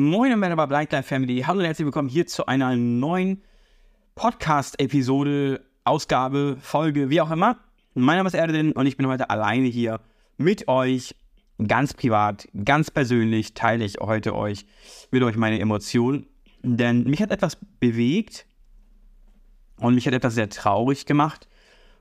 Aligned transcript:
Moin 0.00 0.32
und 0.32 0.40
bei 0.40 0.66
Blind 0.66 0.92
Life 0.92 1.08
Family. 1.08 1.42
Hallo 1.42 1.58
und 1.58 1.66
herzlich 1.66 1.84
willkommen 1.84 2.08
hier 2.08 2.26
zu 2.26 2.46
einer 2.46 2.74
neuen 2.74 3.42
Podcast-Episode, 4.14 5.60
Ausgabe, 5.84 6.56
Folge, 6.58 7.10
wie 7.10 7.20
auch 7.20 7.30
immer. 7.30 7.58
Mein 7.92 8.16
Name 8.16 8.28
ist 8.28 8.32
Erdin 8.32 8.72
und 8.72 8.86
ich 8.86 8.96
bin 8.96 9.06
heute 9.08 9.28
alleine 9.28 9.66
hier 9.66 10.00
mit 10.38 10.68
euch. 10.68 11.14
Ganz 11.68 11.92
privat, 11.92 12.48
ganz 12.64 12.90
persönlich 12.90 13.52
teile 13.52 13.84
ich 13.84 13.98
heute 14.00 14.34
euch 14.34 14.64
mit 15.10 15.22
euch 15.22 15.36
meine 15.36 15.60
Emotionen. 15.60 16.24
Denn 16.62 17.04
mich 17.04 17.20
hat 17.20 17.30
etwas 17.30 17.58
bewegt 17.78 18.46
und 19.76 19.94
mich 19.94 20.06
hat 20.06 20.14
etwas 20.14 20.34
sehr 20.34 20.48
traurig 20.48 21.04
gemacht. 21.04 21.46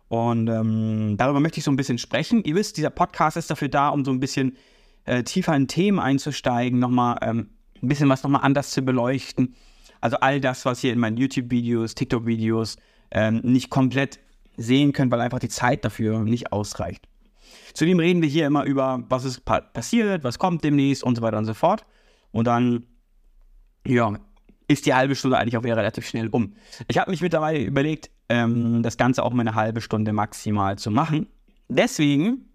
Und 0.07 0.47
ähm, 0.47 1.17
darüber 1.17 1.41
möchte 1.41 1.57
ich 1.57 1.65
so 1.65 1.71
ein 1.71 1.75
bisschen 1.75 1.97
sprechen. 1.97 2.45
Ihr 2.45 2.55
wisst, 2.55 2.77
dieser 2.77 2.91
Podcast 2.91 3.35
ist 3.35 3.51
dafür 3.51 3.67
da, 3.67 3.89
um 3.89 4.05
so 4.05 4.11
ein 4.11 4.21
bisschen 4.21 4.55
äh, 5.03 5.23
tiefer 5.23 5.53
in 5.53 5.67
Themen 5.67 5.99
einzusteigen, 5.99 6.79
nochmal 6.79 7.17
ähm, 7.23 7.49
ein 7.81 7.87
bisschen 7.87 8.09
was 8.09 8.23
nochmal 8.23 8.43
anders 8.43 8.71
zu 8.71 8.81
beleuchten. 8.81 9.55
Also 10.01 10.17
all 10.17 10.39
das, 10.39 10.65
was 10.65 10.83
ihr 10.83 10.93
in 10.93 10.99
meinen 10.99 11.17
YouTube-Videos, 11.17 11.95
TikTok-Videos 11.95 12.77
ähm, 13.11 13.41
nicht 13.43 13.69
komplett 13.69 14.19
sehen 14.57 14.93
könnt, 14.93 15.11
weil 15.11 15.21
einfach 15.21 15.39
die 15.39 15.49
Zeit 15.49 15.83
dafür 15.85 16.19
nicht 16.19 16.51
ausreicht. 16.51 17.07
Zudem 17.73 17.99
reden 17.99 18.21
wir 18.21 18.29
hier 18.29 18.47
immer 18.47 18.63
über, 18.65 19.03
was 19.09 19.25
ist 19.25 19.45
pa 19.45 19.61
passiert, 19.61 20.23
was 20.23 20.39
kommt 20.39 20.63
demnächst 20.63 21.03
und 21.03 21.15
so 21.15 21.21
weiter 21.21 21.37
und 21.37 21.45
so 21.45 21.53
fort. 21.53 21.85
Und 22.31 22.45
dann, 22.45 22.85
ja, 23.85 24.13
ist 24.67 24.85
die 24.85 24.93
halbe 24.93 25.15
Stunde 25.15 25.37
eigentlich 25.37 25.57
auch 25.57 25.63
wieder 25.63 25.77
relativ 25.77 26.07
schnell 26.07 26.27
um. 26.29 26.53
Ich 26.87 26.97
habe 26.97 27.09
mich 27.09 27.21
mittlerweile 27.21 27.59
überlegt, 27.59 28.11
ähm, 28.29 28.83
das 28.83 28.97
Ganze 28.97 29.23
auch 29.23 29.33
mal 29.33 29.41
eine 29.41 29.55
halbe 29.55 29.81
Stunde 29.81 30.13
maximal 30.13 30.77
zu 30.77 30.91
machen. 30.91 31.27
Deswegen 31.67 32.45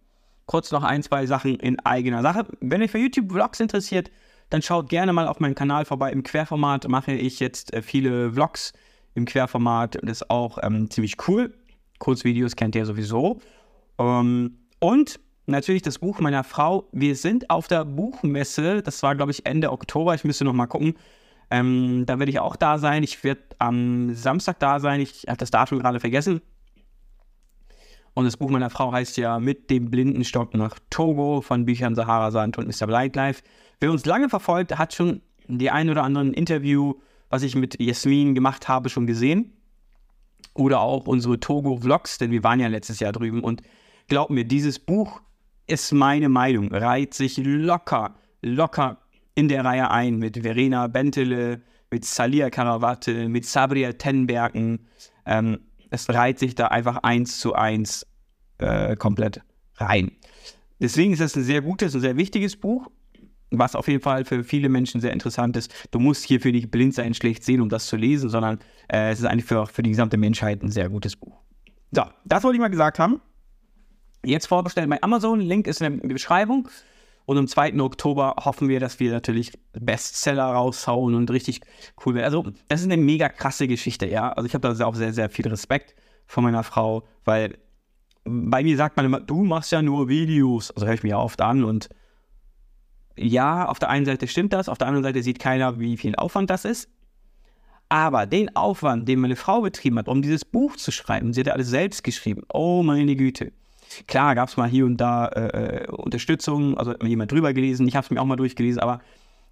kurz 0.46 0.70
noch 0.70 0.84
ein, 0.84 1.02
zwei 1.02 1.26
Sachen 1.26 1.56
in 1.56 1.80
eigener 1.80 2.22
Sache. 2.22 2.46
Wenn 2.60 2.82
euch 2.82 2.90
für 2.90 2.98
YouTube-Vlogs 2.98 3.60
interessiert, 3.60 4.10
dann 4.50 4.62
schaut 4.62 4.88
gerne 4.88 5.12
mal 5.12 5.26
auf 5.26 5.40
meinen 5.40 5.54
Kanal 5.54 5.84
vorbei. 5.84 6.12
Im 6.12 6.22
Querformat 6.22 6.88
mache 6.88 7.12
ich 7.12 7.40
jetzt 7.40 7.72
äh, 7.72 7.82
viele 7.82 8.32
Vlogs 8.32 8.72
im 9.14 9.24
Querformat. 9.24 9.98
Das 10.02 10.22
ist 10.22 10.30
auch 10.30 10.58
ähm, 10.62 10.90
ziemlich 10.90 11.16
cool. 11.28 11.54
Kurzvideos 11.98 12.56
kennt 12.56 12.74
ihr 12.74 12.86
sowieso. 12.86 13.40
Ähm, 13.98 14.58
und 14.80 15.20
natürlich 15.46 15.82
das 15.82 15.98
Buch 15.98 16.20
meiner 16.20 16.44
Frau. 16.44 16.88
Wir 16.92 17.16
sind 17.16 17.50
auf 17.50 17.68
der 17.68 17.84
Buchmesse. 17.84 18.82
Das 18.82 19.02
war, 19.02 19.14
glaube 19.14 19.32
ich, 19.32 19.46
Ende 19.46 19.72
Oktober. 19.72 20.14
Ich 20.14 20.24
müsste 20.24 20.44
noch 20.44 20.52
mal 20.52 20.66
gucken. 20.66 20.94
Ähm, 21.50 22.04
da 22.06 22.18
werde 22.18 22.30
ich 22.30 22.40
auch 22.40 22.56
da 22.56 22.78
sein. 22.78 23.02
Ich 23.02 23.22
werde 23.24 23.42
am 23.58 24.14
Samstag 24.14 24.58
da 24.58 24.80
sein. 24.80 25.00
Ich 25.00 25.24
habe 25.28 25.36
das 25.36 25.50
Datum 25.50 25.78
gerade 25.78 26.00
vergessen. 26.00 26.40
Und 28.14 28.24
das 28.24 28.36
Buch 28.36 28.50
meiner 28.50 28.70
Frau 28.70 28.92
heißt 28.92 29.16
ja 29.16 29.40
Mit 29.40 29.70
dem 29.70 29.90
Blindenstock 29.90 30.54
nach 30.54 30.78
Togo 30.88 31.40
von 31.40 31.64
Büchern 31.64 31.94
Sahara 31.94 32.30
Sand 32.30 32.58
und 32.58 32.68
Mr. 32.68 32.86
Lightlife. 32.86 33.42
Wer 33.80 33.90
uns 33.90 34.04
lange 34.06 34.28
verfolgt, 34.28 34.78
hat 34.78 34.94
schon 34.94 35.22
die 35.46 35.70
ein 35.70 35.90
oder 35.90 36.02
anderen 36.02 36.32
Interview, 36.32 36.94
was 37.28 37.42
ich 37.42 37.54
mit 37.54 37.80
Jasmin 37.80 38.34
gemacht 38.34 38.68
habe, 38.68 38.88
schon 38.88 39.06
gesehen. 39.06 39.52
Oder 40.54 40.80
auch 40.80 41.06
unsere 41.06 41.40
Togo-Vlogs, 41.40 42.18
denn 42.18 42.30
wir 42.30 42.44
waren 42.44 42.60
ja 42.60 42.68
letztes 42.68 43.00
Jahr 43.00 43.12
drüben. 43.12 43.42
Und 43.42 43.62
glaub 44.06 44.30
mir, 44.30 44.44
dieses 44.44 44.78
Buch 44.78 45.20
ist 45.66 45.92
meine 45.92 46.28
Meinung, 46.28 46.72
reiht 46.72 47.14
sich 47.14 47.38
locker, 47.38 48.14
locker 48.42 48.98
in 49.34 49.48
der 49.48 49.64
Reihe 49.64 49.90
ein 49.90 50.18
mit 50.18 50.42
Verena 50.42 50.86
Bentele, 50.86 51.62
mit 51.90 52.04
Salia 52.04 52.50
Karawatte, 52.50 53.28
mit 53.28 53.46
Sabria 53.46 53.92
Tenbergen. 53.92 54.86
Ähm, 55.26 55.60
es 55.90 56.08
reiht 56.08 56.38
sich 56.38 56.54
da 56.54 56.68
einfach 56.68 56.98
eins 56.98 57.38
zu 57.38 57.54
eins 57.54 58.06
äh, 58.58 58.96
komplett 58.96 59.40
rein. 59.76 60.12
Deswegen 60.80 61.12
ist 61.12 61.20
das 61.20 61.36
ein 61.36 61.44
sehr 61.44 61.62
gutes 61.62 61.94
und 61.94 62.00
sehr 62.00 62.16
wichtiges 62.16 62.56
Buch, 62.56 62.90
was 63.58 63.76
auf 63.76 63.88
jeden 63.88 64.02
Fall 64.02 64.24
für 64.24 64.44
viele 64.44 64.68
Menschen 64.68 65.00
sehr 65.00 65.12
interessant 65.12 65.56
ist. 65.56 65.72
Du 65.90 65.98
musst 65.98 66.24
hierfür 66.24 66.52
nicht 66.52 66.70
blind 66.70 66.94
sein, 66.94 67.14
schlecht 67.14 67.44
sehen, 67.44 67.60
um 67.60 67.68
das 67.68 67.86
zu 67.86 67.96
lesen, 67.96 68.28
sondern 68.28 68.58
äh, 68.88 69.10
es 69.10 69.20
ist 69.20 69.26
eigentlich 69.26 69.44
für, 69.44 69.66
für 69.66 69.82
die 69.82 69.90
gesamte 69.90 70.16
Menschheit 70.16 70.62
ein 70.62 70.70
sehr 70.70 70.88
gutes 70.88 71.16
Buch. 71.16 71.40
So, 71.92 72.04
das 72.24 72.42
wollte 72.42 72.56
ich 72.56 72.60
mal 72.60 72.68
gesagt 72.68 72.98
haben. 72.98 73.20
Jetzt 74.24 74.46
vorbestellen 74.46 74.90
bei 74.90 75.02
Amazon. 75.02 75.40
Link 75.40 75.66
ist 75.66 75.80
in 75.80 76.00
der 76.00 76.08
Beschreibung. 76.08 76.68
Und 77.26 77.38
am 77.38 77.46
2. 77.46 77.80
Oktober 77.80 78.36
hoffen 78.44 78.68
wir, 78.68 78.80
dass 78.80 79.00
wir 79.00 79.10
natürlich 79.10 79.52
Bestseller 79.72 80.44
raushauen 80.44 81.14
und 81.14 81.30
richtig 81.30 81.60
cool 82.04 82.14
werden. 82.14 82.24
Also, 82.26 82.44
das 82.68 82.80
ist 82.80 82.90
eine 82.90 82.98
mega 82.98 83.28
krasse 83.28 83.66
Geschichte, 83.66 84.06
ja. 84.06 84.32
Also, 84.32 84.46
ich 84.46 84.54
habe 84.54 84.74
da 84.74 84.86
auch 84.86 84.94
sehr, 84.94 85.12
sehr 85.12 85.30
viel 85.30 85.48
Respekt 85.48 85.94
von 86.26 86.44
meiner 86.44 86.64
Frau, 86.64 87.04
weil 87.24 87.56
bei 88.24 88.62
mir 88.62 88.76
sagt 88.76 88.96
man 88.96 89.06
immer, 89.06 89.20
du 89.20 89.42
machst 89.44 89.72
ja 89.72 89.80
nur 89.80 90.08
Videos. 90.08 90.70
Also, 90.70 90.86
höre 90.86 90.94
ich 90.94 91.02
mir 91.02 91.10
ja 91.10 91.18
oft 91.18 91.40
an 91.40 91.64
und 91.64 91.88
ja, 93.16 93.66
auf 93.66 93.78
der 93.78 93.90
einen 93.90 94.06
Seite 94.06 94.26
stimmt 94.26 94.52
das, 94.52 94.68
auf 94.68 94.78
der 94.78 94.88
anderen 94.88 95.04
Seite 95.04 95.22
sieht 95.22 95.38
keiner, 95.38 95.78
wie 95.78 95.96
viel 95.96 96.14
Aufwand 96.16 96.50
das 96.50 96.64
ist. 96.64 96.88
Aber 97.88 98.26
den 98.26 98.54
Aufwand, 98.56 99.08
den 99.08 99.20
meine 99.20 99.36
Frau 99.36 99.60
betrieben 99.60 99.98
hat, 99.98 100.08
um 100.08 100.22
dieses 100.22 100.44
Buch 100.44 100.76
zu 100.76 100.90
schreiben, 100.90 101.32
sie 101.32 101.40
hat 101.40 101.48
ja 101.48 101.52
alles 101.52 101.68
selbst 101.68 102.02
geschrieben. 102.02 102.42
Oh 102.52 102.82
meine 102.82 103.14
Güte. 103.14 103.52
Klar 104.08 104.34
gab 104.34 104.48
es 104.48 104.56
mal 104.56 104.68
hier 104.68 104.86
und 104.86 104.96
da 104.96 105.26
äh, 105.26 105.84
äh, 105.84 105.86
Unterstützung, 105.88 106.76
also 106.78 106.92
hat 106.92 107.02
mir 107.02 107.10
jemand 107.10 107.30
drüber 107.30 107.52
gelesen, 107.52 107.86
ich 107.86 107.94
habe 107.94 108.04
es 108.04 108.10
mir 108.10 108.20
auch 108.20 108.24
mal 108.24 108.36
durchgelesen, 108.36 108.80
aber 108.80 109.00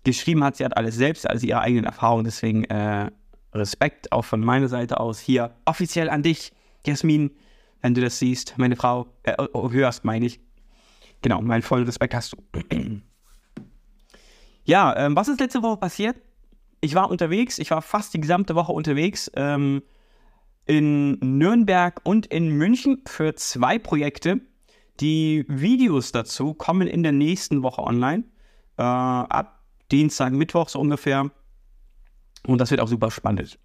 geschrieben 0.05 0.43
hat 0.43 0.57
sie 0.57 0.65
hat 0.65 0.77
alles 0.77 0.97
selbst, 0.97 1.29
also 1.29 1.47
ihre 1.47 1.61
eigenen 1.61 1.85
Erfahrungen. 1.85 2.25
Deswegen 2.25 2.65
äh, 2.65 3.11
Respekt 3.55 4.11
auch 4.11 4.25
von 4.25 4.41
meiner 4.41 4.69
Seite 4.69 4.99
aus 4.99 5.21
hier 5.21 5.55
offiziell 5.65 6.09
an 6.11 6.23
dich, 6.23 6.53
Jasmin, 6.87 7.31
wenn 7.83 7.95
du 7.95 8.01
das 8.01 8.19
siehst, 8.19 8.55
meine 8.57 8.77
Frau, 8.77 9.07
äh, 9.23 9.35
hörst, 9.53 10.05
meine 10.05 10.27
ich. 10.27 10.41
Genau, 11.21 11.41
meinen 11.41 11.63
vollen 11.63 11.85
Respekt 11.85 12.15
hast 12.15 12.33
du. 12.33 13.01
ja, 14.65 14.97
ähm, 14.97 15.17
was 15.17 15.29
ist 15.29 15.41
letzte 15.41 15.63
Woche 15.63 15.77
passiert? 15.77 16.17
Ich 16.81 16.95
war 16.95 17.11
unterwegs, 17.11 17.59
ich 17.59 17.71
war 17.71 17.83
fast 17.83 18.15
die 18.15 18.21
gesamte 18.21 18.55
Woche 18.55 18.73
unterwegs. 18.73 19.31
Ähm, 19.35 19.83
in 20.67 21.19
Nürnberg 21.21 22.01
und 22.05 22.27
in 22.27 22.51
München 22.51 23.03
für 23.07 23.35
zwei 23.35 23.79
Projekte. 23.79 24.41
Die 25.01 25.45
Videos 25.49 26.13
dazu 26.13 26.55
kommen 26.55 26.87
in 26.87 27.03
der 27.03 27.13
nächsten 27.13 27.63
Woche 27.63 27.83
online. 27.83 28.25
Äh, 28.77 28.83
ab 28.83 29.61
Dienstag, 29.91 30.33
Mittwoch 30.33 30.69
so 30.69 30.81
ungefähr. 30.81 31.31
Und 32.47 32.61
das 32.61 32.71
wird 32.71 32.81
auch 32.81 32.89
super 32.89 33.11
spannend. 33.11 33.59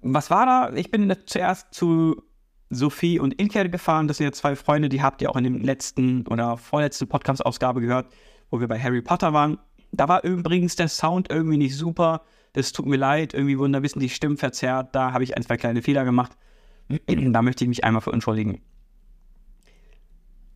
Was 0.00 0.30
war 0.30 0.46
da? 0.46 0.76
Ich 0.76 0.90
bin 0.90 1.14
zuerst 1.26 1.72
zu 1.74 2.22
Sophie 2.70 3.18
und 3.18 3.40
Ilker 3.40 3.68
gefahren. 3.68 4.08
Das 4.08 4.18
sind 4.18 4.24
ja 4.24 4.32
zwei 4.32 4.54
Freunde, 4.54 4.88
die 4.88 5.02
habt 5.02 5.22
ihr 5.22 5.30
auch 5.30 5.36
in 5.36 5.44
dem 5.44 5.58
letzten 5.62 6.26
oder 6.26 6.56
vorletzten 6.56 7.08
Podcast-Ausgabe 7.08 7.80
gehört, 7.80 8.12
wo 8.50 8.60
wir 8.60 8.68
bei 8.68 8.80
Harry 8.80 9.02
Potter 9.02 9.32
waren. 9.32 9.58
Da 9.92 10.08
war 10.08 10.24
übrigens 10.24 10.76
der 10.76 10.88
Sound 10.88 11.30
irgendwie 11.30 11.56
nicht 11.56 11.76
super 11.76 12.22
es 12.58 12.72
tut 12.72 12.86
mir 12.86 12.96
leid, 12.96 13.34
irgendwie 13.34 13.58
wurden 13.58 13.72
da 13.72 13.78
ein 13.78 13.82
bisschen 13.82 14.00
die 14.00 14.08
Stimmen 14.08 14.36
verzerrt, 14.36 14.94
da 14.94 15.12
habe 15.12 15.24
ich 15.24 15.36
ein, 15.36 15.42
zwei 15.42 15.56
kleine 15.56 15.82
Fehler 15.82 16.04
gemacht. 16.04 16.32
da 17.06 17.42
möchte 17.42 17.64
ich 17.64 17.68
mich 17.68 17.84
einmal 17.84 18.02
für 18.02 18.12
entschuldigen. 18.12 18.60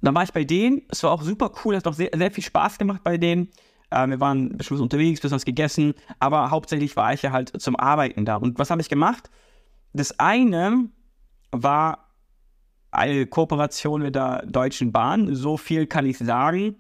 Dann 0.00 0.15
war 0.15 0.25
ich 0.25 0.32
bei 0.32 0.44
denen, 0.44 0.82
es 0.88 1.03
war 1.03 1.12
auch 1.12 1.22
super 1.22 1.53
cool, 1.65 1.75
es 1.75 1.78
hat 1.78 1.87
auch 1.87 1.97
sehr, 1.97 2.10
sehr 2.15 2.31
viel 2.31 2.43
Spaß 2.43 2.78
gemacht 2.78 3.03
bei 3.04 3.19
denen. 3.19 3.50
Äh, 3.91 4.09
wir 4.09 4.20
waren 4.20 4.56
bestimmt 4.56 4.81
unterwegs, 4.81 5.20
bisschen 5.20 5.37
was 5.37 5.44
gegessen, 5.44 5.94
aber 6.19 6.50
hauptsächlich 6.50 6.97
war 6.97 7.12
ich 7.12 7.22
ja 7.22 7.31
halt 7.31 7.60
zum 7.60 7.76
Arbeiten 7.76 8.25
da. 8.25 8.37
Und 8.37 8.59
was 8.59 8.70
habe 8.70 8.81
ich 8.81 8.88
gemacht? 8.88 9.31
Das 9.93 10.19
eine 10.19 10.88
war 11.53 12.09
eine 12.91 13.26
Kooperation 13.26 14.03
mit 14.03 14.16
der 14.16 14.44
Deutschen 14.47 14.91
Bahn, 14.91 15.34
so 15.34 15.56
viel 15.56 15.87
kann 15.87 16.04
ich 16.04 16.19
sagen. 16.19 16.76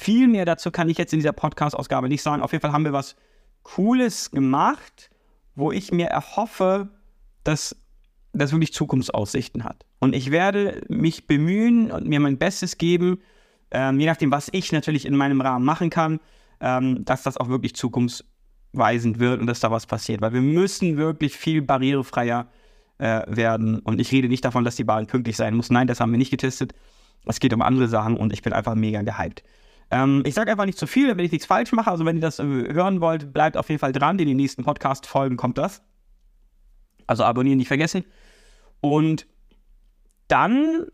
Viel 0.00 0.28
mehr 0.28 0.46
dazu 0.46 0.70
kann 0.70 0.88
ich 0.88 0.96
jetzt 0.96 1.12
in 1.12 1.18
dieser 1.18 1.34
Podcast-Ausgabe 1.34 2.08
nicht 2.08 2.22
sagen. 2.22 2.40
Auf 2.40 2.52
jeden 2.52 2.62
Fall 2.62 2.72
haben 2.72 2.86
wir 2.86 2.94
was 2.94 3.16
Cooles 3.64 4.30
gemacht, 4.30 5.10
wo 5.54 5.72
ich 5.72 5.92
mir 5.92 6.06
erhoffe, 6.06 6.88
dass 7.44 7.76
das 8.32 8.52
wirklich 8.52 8.72
Zukunftsaussichten 8.72 9.62
hat. 9.62 9.84
Und 9.98 10.14
ich 10.14 10.30
werde 10.30 10.80
mich 10.88 11.26
bemühen 11.26 11.90
und 11.90 12.06
mir 12.06 12.18
mein 12.18 12.38
Bestes 12.38 12.78
geben, 12.78 13.20
ähm, 13.72 14.00
je 14.00 14.06
nachdem, 14.06 14.30
was 14.30 14.48
ich 14.52 14.72
natürlich 14.72 15.04
in 15.04 15.14
meinem 15.16 15.42
Rahmen 15.42 15.66
machen 15.66 15.90
kann, 15.90 16.18
ähm, 16.60 17.04
dass 17.04 17.22
das 17.22 17.36
auch 17.36 17.50
wirklich 17.50 17.76
zukunftsweisend 17.76 19.18
wird 19.18 19.38
und 19.38 19.48
dass 19.48 19.60
da 19.60 19.70
was 19.70 19.84
passiert. 19.84 20.22
Weil 20.22 20.32
wir 20.32 20.40
müssen 20.40 20.96
wirklich 20.96 21.36
viel 21.36 21.60
barrierefreier 21.60 22.46
äh, 22.96 23.20
werden. 23.26 23.80
Und 23.80 24.00
ich 24.00 24.10
rede 24.12 24.28
nicht 24.28 24.46
davon, 24.46 24.64
dass 24.64 24.76
die 24.76 24.84
Bahn 24.84 25.06
pünktlich 25.06 25.36
sein 25.36 25.54
muss. 25.54 25.68
Nein, 25.68 25.88
das 25.88 26.00
haben 26.00 26.10
wir 26.10 26.18
nicht 26.18 26.30
getestet. 26.30 26.72
Es 27.26 27.38
geht 27.38 27.52
um 27.52 27.60
andere 27.60 27.86
Sachen 27.86 28.16
und 28.16 28.32
ich 28.32 28.40
bin 28.40 28.54
einfach 28.54 28.74
mega 28.74 29.02
gehypt. 29.02 29.42
Ähm, 29.90 30.22
ich 30.24 30.34
sage 30.34 30.50
einfach 30.50 30.66
nicht 30.66 30.78
zu 30.78 30.86
viel, 30.86 31.08
damit 31.08 31.24
ich 31.24 31.32
nichts 31.32 31.46
falsch 31.46 31.72
mache. 31.72 31.90
Also 31.90 32.04
wenn 32.04 32.16
ihr 32.16 32.22
das 32.22 32.38
äh, 32.38 32.44
hören 32.44 33.00
wollt, 33.00 33.32
bleibt 33.32 33.56
auf 33.56 33.68
jeden 33.68 33.80
Fall 33.80 33.92
dran. 33.92 34.18
In 34.18 34.28
den 34.28 34.36
nächsten 34.36 34.64
Podcast-Folgen 34.64 35.36
kommt 35.36 35.58
das. 35.58 35.82
Also 37.06 37.24
abonnieren 37.24 37.58
nicht 37.58 37.68
vergessen. 37.68 38.04
Und 38.80 39.26
dann 40.28 40.86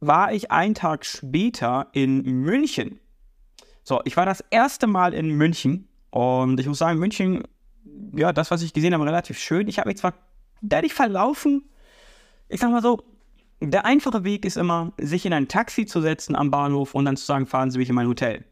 war 0.00 0.32
ich 0.32 0.50
einen 0.50 0.74
Tag 0.74 1.06
später 1.06 1.88
in 1.92 2.22
München. 2.22 3.00
So, 3.82 4.00
ich 4.04 4.16
war 4.16 4.26
das 4.26 4.44
erste 4.50 4.86
Mal 4.86 5.14
in 5.14 5.30
München 5.30 5.88
und 6.10 6.60
ich 6.60 6.66
muss 6.66 6.78
sagen, 6.78 6.98
München, 6.98 7.44
ja, 8.14 8.32
das, 8.32 8.50
was 8.50 8.62
ich 8.62 8.72
gesehen 8.72 8.92
habe, 8.92 9.06
relativ 9.06 9.38
schön. 9.38 9.68
Ich 9.68 9.78
habe 9.78 9.88
mich 9.88 9.98
zwar 9.98 10.14
dadurch 10.60 10.92
verlaufen, 10.92 11.70
ich 12.48 12.60
sag 12.60 12.70
mal 12.70 12.82
so, 12.82 13.02
der 13.60 13.84
einfache 13.84 14.24
Weg 14.24 14.44
ist 14.44 14.56
immer, 14.56 14.92
sich 14.98 15.24
in 15.24 15.32
ein 15.32 15.48
Taxi 15.48 15.86
zu 15.86 16.00
setzen 16.00 16.36
am 16.36 16.50
Bahnhof 16.50 16.94
und 16.94 17.04
dann 17.06 17.16
zu 17.16 17.24
sagen, 17.24 17.46
fahren 17.46 17.70
Sie 17.70 17.78
mich 17.78 17.88
in 17.88 17.94
mein 17.94 18.08
Hotel. 18.08 18.44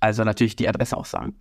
Also 0.00 0.24
natürlich 0.24 0.56
die 0.56 0.68
Adresse 0.68 0.96
auch 0.96 1.04
sagen. 1.04 1.36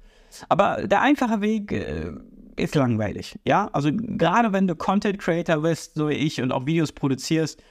Aber 0.49 0.87
der 0.87 1.01
einfache 1.01 1.41
Weg 1.41 1.71
äh, 1.71 2.11
ist 2.57 2.75
langweilig. 2.75 3.39
Ja, 3.45 3.69
also 3.71 3.91
gerade 3.93 4.51
wenn 4.51 4.67
du 4.67 4.75
Content 4.75 5.19
Creator 5.19 5.61
bist, 5.61 5.95
so 5.95 6.09
wie 6.09 6.13
ich, 6.13 6.41
und 6.41 6.51
auch 6.51 6.65
Videos 6.65 6.91
produzierst, 6.91 7.61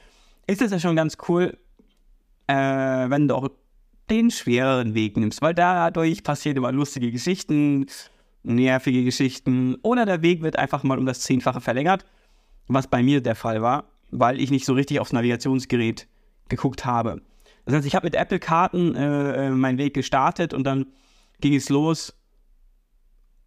ist 0.46 0.62
es 0.62 0.70
ja 0.70 0.78
schon 0.78 0.96
ganz 0.96 1.18
cool, 1.28 1.58
äh, 2.46 2.54
wenn 2.54 3.28
du 3.28 3.34
auch 3.34 3.48
den 4.08 4.30
schwereren 4.30 4.94
Weg 4.94 5.16
nimmst, 5.16 5.42
weil 5.42 5.54
dadurch 5.54 6.22
passieren 6.22 6.56
immer 6.56 6.72
lustige 6.72 7.10
Geschichten, 7.10 7.86
nervige 8.44 9.02
Geschichten 9.02 9.74
oder 9.82 10.06
der 10.06 10.22
Weg 10.22 10.42
wird 10.42 10.56
einfach 10.56 10.84
mal 10.84 10.98
um 10.98 11.06
das 11.06 11.20
Zehnfache 11.20 11.60
verlängert, 11.60 12.04
was 12.68 12.86
bei 12.86 13.02
mir 13.02 13.20
der 13.20 13.34
Fall 13.34 13.60
war, 13.62 13.90
weil 14.10 14.40
ich 14.40 14.50
nicht 14.50 14.64
so 14.64 14.74
richtig 14.74 15.00
aufs 15.00 15.12
Navigationsgerät 15.12 16.08
geguckt 16.48 16.84
habe. 16.84 17.22
Das 17.64 17.74
heißt, 17.74 17.86
ich 17.86 17.94
habe 17.94 18.06
mit 18.06 18.14
Apple-Karten 18.14 18.94
äh, 18.94 19.46
äh, 19.46 19.50
meinen 19.50 19.78
Weg 19.78 19.94
gestartet 19.94 20.54
und 20.54 20.64
dann 20.64 20.86
ging 21.40 21.54
es 21.54 21.68
los. 21.68 22.16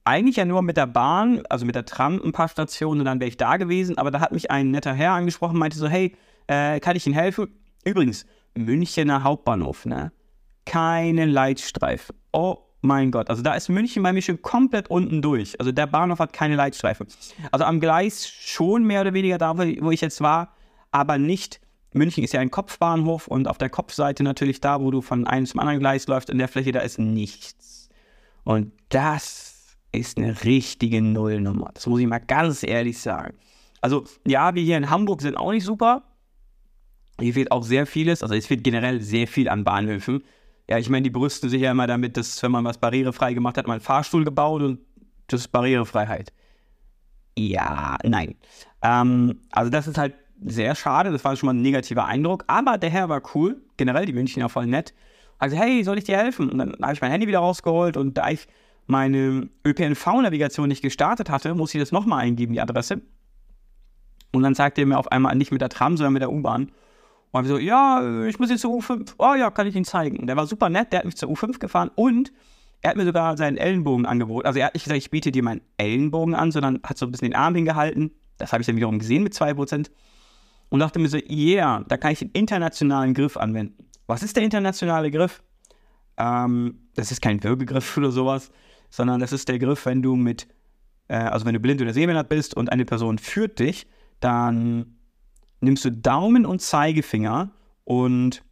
Eigentlich 0.04 0.38
ja 0.38 0.46
nur 0.46 0.62
mit 0.62 0.78
der 0.78 0.88
Bahn, 0.88 1.44
also 1.50 1.66
mit 1.66 1.76
der 1.76 1.86
Tram 1.86 2.22
ein 2.22 2.32
paar 2.32 2.50
Stationen 2.50 3.02
und 3.02 3.06
dann 3.06 3.20
wäre 3.20 3.30
ich 3.30 3.38
da 3.38 3.58
gewesen. 3.58 3.98
Aber 3.98 4.12
da 4.12 4.20
hat 4.20 4.32
mich 4.32 4.52
ein 4.52 4.72
netter 4.72 4.94
Herr 4.94 5.14
angesprochen, 5.14 5.58
meinte 5.58 5.78
so, 5.78 5.88
hey, 5.88 6.16
äh, 6.48 6.80
kann 6.80 6.96
ich 6.96 7.06
Ihnen 7.06 7.16
helfen? 7.16 7.60
Übrigens, 7.86 8.26
Münchener 8.56 9.24
Hauptbahnhof, 9.24 9.86
ne? 9.86 10.12
Keine 10.66 11.26
Leitstreife. 11.26 12.14
Oh 12.34 12.69
mein 12.82 13.12
Gott, 13.12 13.30
also 13.30 13.42
da 13.42 13.56
ist 13.56 13.70
München 13.70 14.04
bei 14.04 14.14
mir 14.14 14.22
schon 14.22 14.42
komplett 14.42 14.90
unten 14.90 15.22
durch. 15.22 15.60
Also 15.60 15.72
der 15.72 15.88
Bahnhof 15.88 16.20
hat 16.20 16.34
keine 16.34 16.56
Leitstreife. 16.56 17.06
Also 17.52 17.66
am 17.66 17.80
Gleis 17.80 18.28
schon 18.28 18.86
mehr 18.86 19.02
oder 19.02 19.14
weniger 19.14 19.38
da, 19.38 19.58
wo 19.58 19.92
ich 19.92 20.02
jetzt 20.02 20.22
war, 20.22 20.56
aber 20.92 21.18
nicht 21.18 21.60
München 21.94 22.24
ist 22.24 22.34
ja 22.34 22.40
ein 22.40 22.52
Kopfbahnhof 22.52 23.28
und 23.28 23.48
auf 23.48 23.58
der 23.58 23.70
Kopfseite 23.70 24.24
natürlich 24.24 24.62
da, 24.62 24.80
wo 24.80 24.92
du 24.92 25.02
von 25.02 25.26
einem 25.26 25.46
zum 25.46 25.60
anderen 25.60 25.80
Gleis 25.80 26.08
läufst, 26.08 26.30
in 26.30 26.38
der 26.38 26.48
Fläche, 26.48 26.72
da 26.72 26.82
ist 26.82 27.00
nichts. 27.00 27.90
Und 28.44 28.72
das 28.90 29.78
ist 29.92 30.18
eine 30.18 30.44
richtige 30.44 31.02
Nullnummer. 31.02 31.72
Das 31.74 31.88
muss 31.88 32.00
ich 32.00 32.08
mal 32.08 32.20
ganz 32.20 32.64
ehrlich 32.64 33.00
sagen. 33.00 33.38
Also, 33.82 34.04
ja, 34.26 34.54
wir 34.54 34.62
hier 34.62 34.78
in 34.78 34.90
Hamburg 34.90 35.22
sind 35.22 35.36
auch 35.36 35.52
nicht 35.52 35.64
super. 35.64 36.04
Hier 37.20 37.34
fehlt 37.34 37.52
auch 37.52 37.64
sehr 37.64 37.86
vieles. 37.86 38.22
Also, 38.22 38.36
es 38.36 38.46
fehlt 38.46 38.64
generell 38.64 39.02
sehr 39.02 39.28
viel 39.28 39.50
an 39.50 39.64
Bahnhöfen. 39.64 40.24
Ja, 40.70 40.78
ich 40.78 40.90
meine, 40.90 41.04
die 41.04 41.10
brüsten 41.10 41.50
sich 41.50 41.62
ja 41.62 41.72
immer 41.72 41.88
damit, 41.88 42.16
dass, 42.16 42.42
wenn 42.44 42.52
man 42.52 42.64
was 42.64 42.78
barrierefrei 42.78 43.34
gemacht 43.34 43.58
hat, 43.58 43.66
man 43.66 43.76
einen 43.76 43.82
Fahrstuhl 43.82 44.24
gebaut 44.24 44.62
und 44.62 44.80
das 45.28 45.42
ist 45.42 45.48
Barrierefreiheit. 45.48 46.32
Ja, 47.36 47.98
nein. 48.04 48.36
Ähm, 48.84 49.40
also, 49.52 49.72
das 49.72 49.88
ist 49.88 49.98
halt 49.98 50.14
sehr 50.42 50.76
schade, 50.76 51.12
das 51.12 51.24
war 51.24 51.36
schon 51.36 51.48
mal 51.48 51.54
ein 51.54 51.62
negativer 51.62 52.06
Eindruck, 52.06 52.44
aber 52.48 52.78
der 52.78 52.92
Herr 52.92 53.10
war 53.10 53.22
cool, 53.34 53.62
generell 53.78 54.06
die 54.06 54.14
Münchner 54.14 54.48
voll 54.48 54.68
nett. 54.68 54.94
Also, 55.40 55.58
hey, 55.58 55.84
soll 55.84 55.98
ich 55.98 56.04
dir 56.04 56.18
helfen? 56.18 56.50
Und 56.50 56.60
dann 56.60 56.76
habe 56.82 56.94
ich 56.94 57.02
mein 57.02 57.12
Handy 57.12 57.28
wieder 57.28 57.40
rausgeholt 57.40 57.98
und 57.98 58.18
da 58.18 58.30
ich 58.30 58.48
meine 58.86 59.50
ÖPNV-Navigation 59.66 60.68
nicht 60.68 60.82
gestartet 60.82 61.32
hatte, 61.32 61.56
muss 61.56 61.74
ich 61.74 61.80
das 61.80 61.92
nochmal 61.92 62.22
eingeben, 62.22 62.54
die 62.54 62.62
Adresse. 62.62 63.02
Und 64.32 64.44
dann 64.44 64.54
sagte 64.54 64.82
er 64.82 64.88
mir 64.88 65.00
auf 65.00 65.12
einmal 65.12 65.36
nicht 65.36 65.52
mit 65.52 65.62
der 65.62 65.70
Tram, 65.70 65.98
sondern 65.98 66.14
mit 66.14 66.22
der 66.22 66.32
U-Bahn. 66.32 66.72
Und 67.32 67.44
ich 67.44 67.50
so, 67.50 67.58
ja, 67.58 68.26
ich 68.26 68.40
muss 68.40 68.50
jetzt 68.50 68.62
zur 68.62 68.72
U5. 68.72 69.14
Oh 69.18 69.36
ja, 69.36 69.52
kann 69.52 69.68
ich 69.68 69.76
Ihnen 69.76 69.86
zeigen. 69.86 70.18
Und 70.18 70.28
der 70.28 70.36
war 70.36 70.48
super 70.48 70.70
nett, 70.70 70.92
der 70.92 71.00
hat 71.00 71.06
mich 71.06 71.16
zur 71.16 71.30
U5 71.30 71.60
gefahren 71.60 71.92
und 71.96 72.32
er 72.82 72.92
hat 72.92 72.98
mir 72.98 73.06
sogar 73.06 73.38
seinen 73.38 73.58
Ellenbogen 73.58 74.06
angeboten. 74.06 74.48
Also 74.48 74.60
er 74.60 74.68
hat 74.68 74.74
nicht 74.74 74.84
gesagt, 74.84 74.98
ich 74.98 75.12
biete 75.12 75.32
dir 75.32 75.44
meinen 75.44 75.62
Ellenbogen 75.78 76.34
an, 76.34 76.52
sondern 76.52 76.80
hat 76.84 76.98
so 76.98 77.06
ein 77.06 77.12
bisschen 77.12 77.30
den 77.30 77.36
Arm 77.36 77.56
hingehalten. 77.56 78.12
Das 78.38 78.54
habe 78.54 78.62
ich 78.62 78.68
dann 78.68 78.78
wiederum 78.78 79.00
gesehen 79.00 79.24
mit 79.24 79.34
2% 79.34 79.90
und 80.70 80.80
dachte 80.80 81.00
mir 81.00 81.10
so, 81.10 81.18
yeah, 81.18 81.84
da 81.88 81.98
kann 81.98 82.12
ich 82.12 82.20
den 82.20 82.32
internationalen 82.32 83.14
Griff 83.14 83.38
anwenden. 83.38 83.90
Was 84.08 84.24
ist 84.24 84.36
der 84.36 84.44
internationale 84.44 85.12
Griff? 85.12 85.44
Ähm, 86.18 86.88
das 86.96 87.12
ist 87.12 87.22
kein 87.22 87.44
Würgegriff 87.44 87.98
oder 87.98 88.12
sowas, 88.12 88.52
sondern 88.90 89.20
das 89.20 89.34
ist 89.34 89.50
der 89.50 89.60
Griff, 89.60 89.86
wenn 89.86 90.02
du 90.02 90.16
mit, 90.16 90.48
äh, 91.10 91.16
also 91.16 91.46
wenn 91.46 91.54
du 91.54 91.60
blind 91.60 91.82
oder 91.82 91.94
sehbehindert 91.94 92.30
bist 92.30 92.56
und 92.56 92.72
eine 92.72 92.86
Person 92.86 93.18
führt 93.18 93.60
dich, 93.60 93.88
dann 94.20 94.99
nimmst 95.62 95.86
du 95.86 95.92
Daumen 95.92 96.46
und 96.46 96.62
Zeigefinger 96.62 97.52
und 97.84 98.44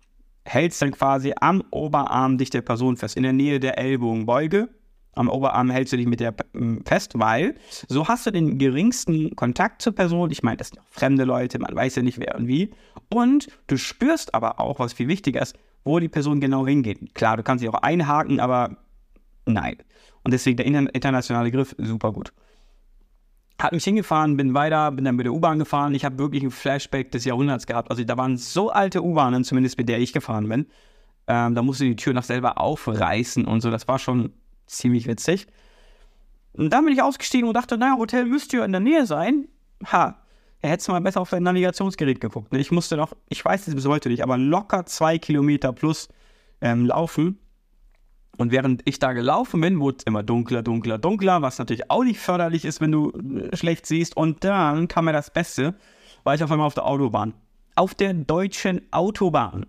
hältst 0.45 0.81
dann 0.81 0.91
quasi 0.91 1.33
am 1.39 1.63
Oberarm 1.71 2.37
dich 2.37 2.49
der 2.49 2.61
Person 2.61 2.97
fest, 2.97 3.17
in 3.17 3.23
der 3.23 3.33
Nähe 3.33 3.59
der 3.59 3.77
Ellbogenbeuge 3.77 4.69
am 5.17 5.29
Oberarm 5.29 5.69
hältst 5.69 5.93
du 5.93 5.97
dich 5.97 6.05
mit 6.05 6.19
der 6.19 6.35
fest, 6.85 7.13
weil 7.15 7.55
so 7.87 8.07
hast 8.07 8.25
du 8.25 8.31
den 8.31 8.57
geringsten 8.57 9.35
Kontakt 9.35 9.81
zur 9.81 9.93
Person. 9.93 10.31
Ich 10.31 10.43
meine, 10.43 10.57
das 10.57 10.69
sind 10.69 10.79
auch 10.79 10.87
fremde 10.89 11.23
Leute, 11.23 11.59
man 11.59 11.75
weiß 11.75 11.95
ja 11.95 12.03
nicht 12.03 12.19
wer 12.19 12.35
und 12.35 12.47
wie. 12.47 12.71
Und 13.09 13.47
du 13.67 13.77
spürst 13.77 14.33
aber 14.35 14.59
auch, 14.59 14.79
was 14.79 14.93
viel 14.93 15.07
wichtiger 15.07 15.41
ist, 15.41 15.57
wo 15.83 15.99
die 15.99 16.09
Person 16.09 16.39
genau 16.39 16.67
hingeht. 16.67 17.15
Klar, 17.15 17.37
du 17.37 17.43
kannst 17.43 17.61
sie 17.61 17.69
auch 17.69 17.81
einhaken, 17.81 18.39
aber 18.39 18.77
nein. 19.45 19.77
Und 20.23 20.33
deswegen 20.33 20.57
der 20.57 20.65
internationale 20.93 21.51
Griff 21.51 21.75
super 21.77 22.11
gut. 22.11 22.31
Hat 23.59 23.71
mich 23.71 23.83
hingefahren, 23.83 24.37
bin 24.37 24.53
weiter, 24.53 24.91
bin 24.91 25.05
dann 25.05 25.15
mit 25.15 25.25
der 25.25 25.33
U-Bahn 25.33 25.57
gefahren. 25.57 25.95
Ich 25.95 26.05
habe 26.05 26.19
wirklich 26.19 26.43
ein 26.43 26.51
Flashback 26.51 27.11
des 27.11 27.25
Jahrhunderts 27.25 27.65
gehabt. 27.65 27.89
Also 27.89 28.03
da 28.03 28.15
waren 28.15 28.37
so 28.37 28.69
alte 28.69 29.03
U-Bahnen, 29.03 29.43
zumindest 29.43 29.77
mit 29.77 29.89
der 29.89 29.99
ich 29.99 30.13
gefahren 30.13 30.47
bin. 30.47 30.67
Ähm, 31.27 31.55
da 31.55 31.61
musste 31.63 31.85
die 31.85 31.95
Tür 31.95 32.13
noch 32.13 32.23
selber 32.23 32.59
aufreißen 32.59 33.45
und 33.45 33.61
so. 33.61 33.71
Das 33.71 33.87
war 33.87 33.97
schon 33.97 34.31
ziemlich 34.67 35.07
witzig. 35.07 35.47
Und 36.53 36.71
dann 36.71 36.85
bin 36.85 36.93
ich 36.93 37.01
ausgestiegen 37.01 37.47
und 37.47 37.55
dachte, 37.55 37.77
naja, 37.77 37.97
Hotel 37.97 38.25
müsste 38.25 38.57
ja 38.57 38.65
in 38.65 38.71
der 38.71 38.81
Nähe 38.81 39.05
sein. 39.05 39.47
Ha, 39.91 40.17
er 40.61 40.69
hätte 40.69 40.91
mal 40.91 41.01
besser 41.01 41.21
auf 41.21 41.29
sein 41.29 41.43
Navigationsgerät 41.43 42.19
geguckt. 42.19 42.53
Ich 42.55 42.71
musste 42.71 42.97
noch, 42.97 43.13
ich 43.29 43.43
weiß 43.43 43.67
es 43.67 43.75
bis 43.75 43.85
heute 43.85 44.09
nicht, 44.09 44.23
aber 44.23 44.37
locker 44.37 44.85
zwei 44.85 45.17
Kilometer 45.17 45.71
plus 45.71 46.09
ähm, 46.61 46.85
laufen. 46.85 47.39
Und 48.37 48.51
während 48.51 48.83
ich 48.85 48.99
da 48.99 49.13
gelaufen 49.13 49.61
bin, 49.61 49.79
wurde 49.79 49.97
es 49.99 50.03
immer 50.03 50.21
dunkler, 50.21 50.61
dunkler, 50.61 50.99
dunkler, 50.99 51.41
was 51.41 51.57
natürlich 51.57 51.89
auch 51.89 52.03
nicht 52.03 52.19
förderlich 52.19 52.65
ist, 52.65 52.81
wenn 52.81 52.91
du 52.91 53.11
äh, 53.11 53.55
schlecht 53.55 53.85
siehst. 53.85 54.15
Und 54.15 54.43
dann 54.43 54.87
kam 54.87 55.05
mir 55.05 55.13
das 55.13 55.31
Beste, 55.31 55.75
war 56.23 56.35
ich 56.35 56.43
auf 56.43 56.51
einmal 56.51 56.67
auf 56.67 56.75
der 56.75 56.85
Autobahn. 56.85 57.33
Auf 57.75 57.95
der 57.95 58.13
deutschen 58.13 58.81
Autobahn. 58.91 59.65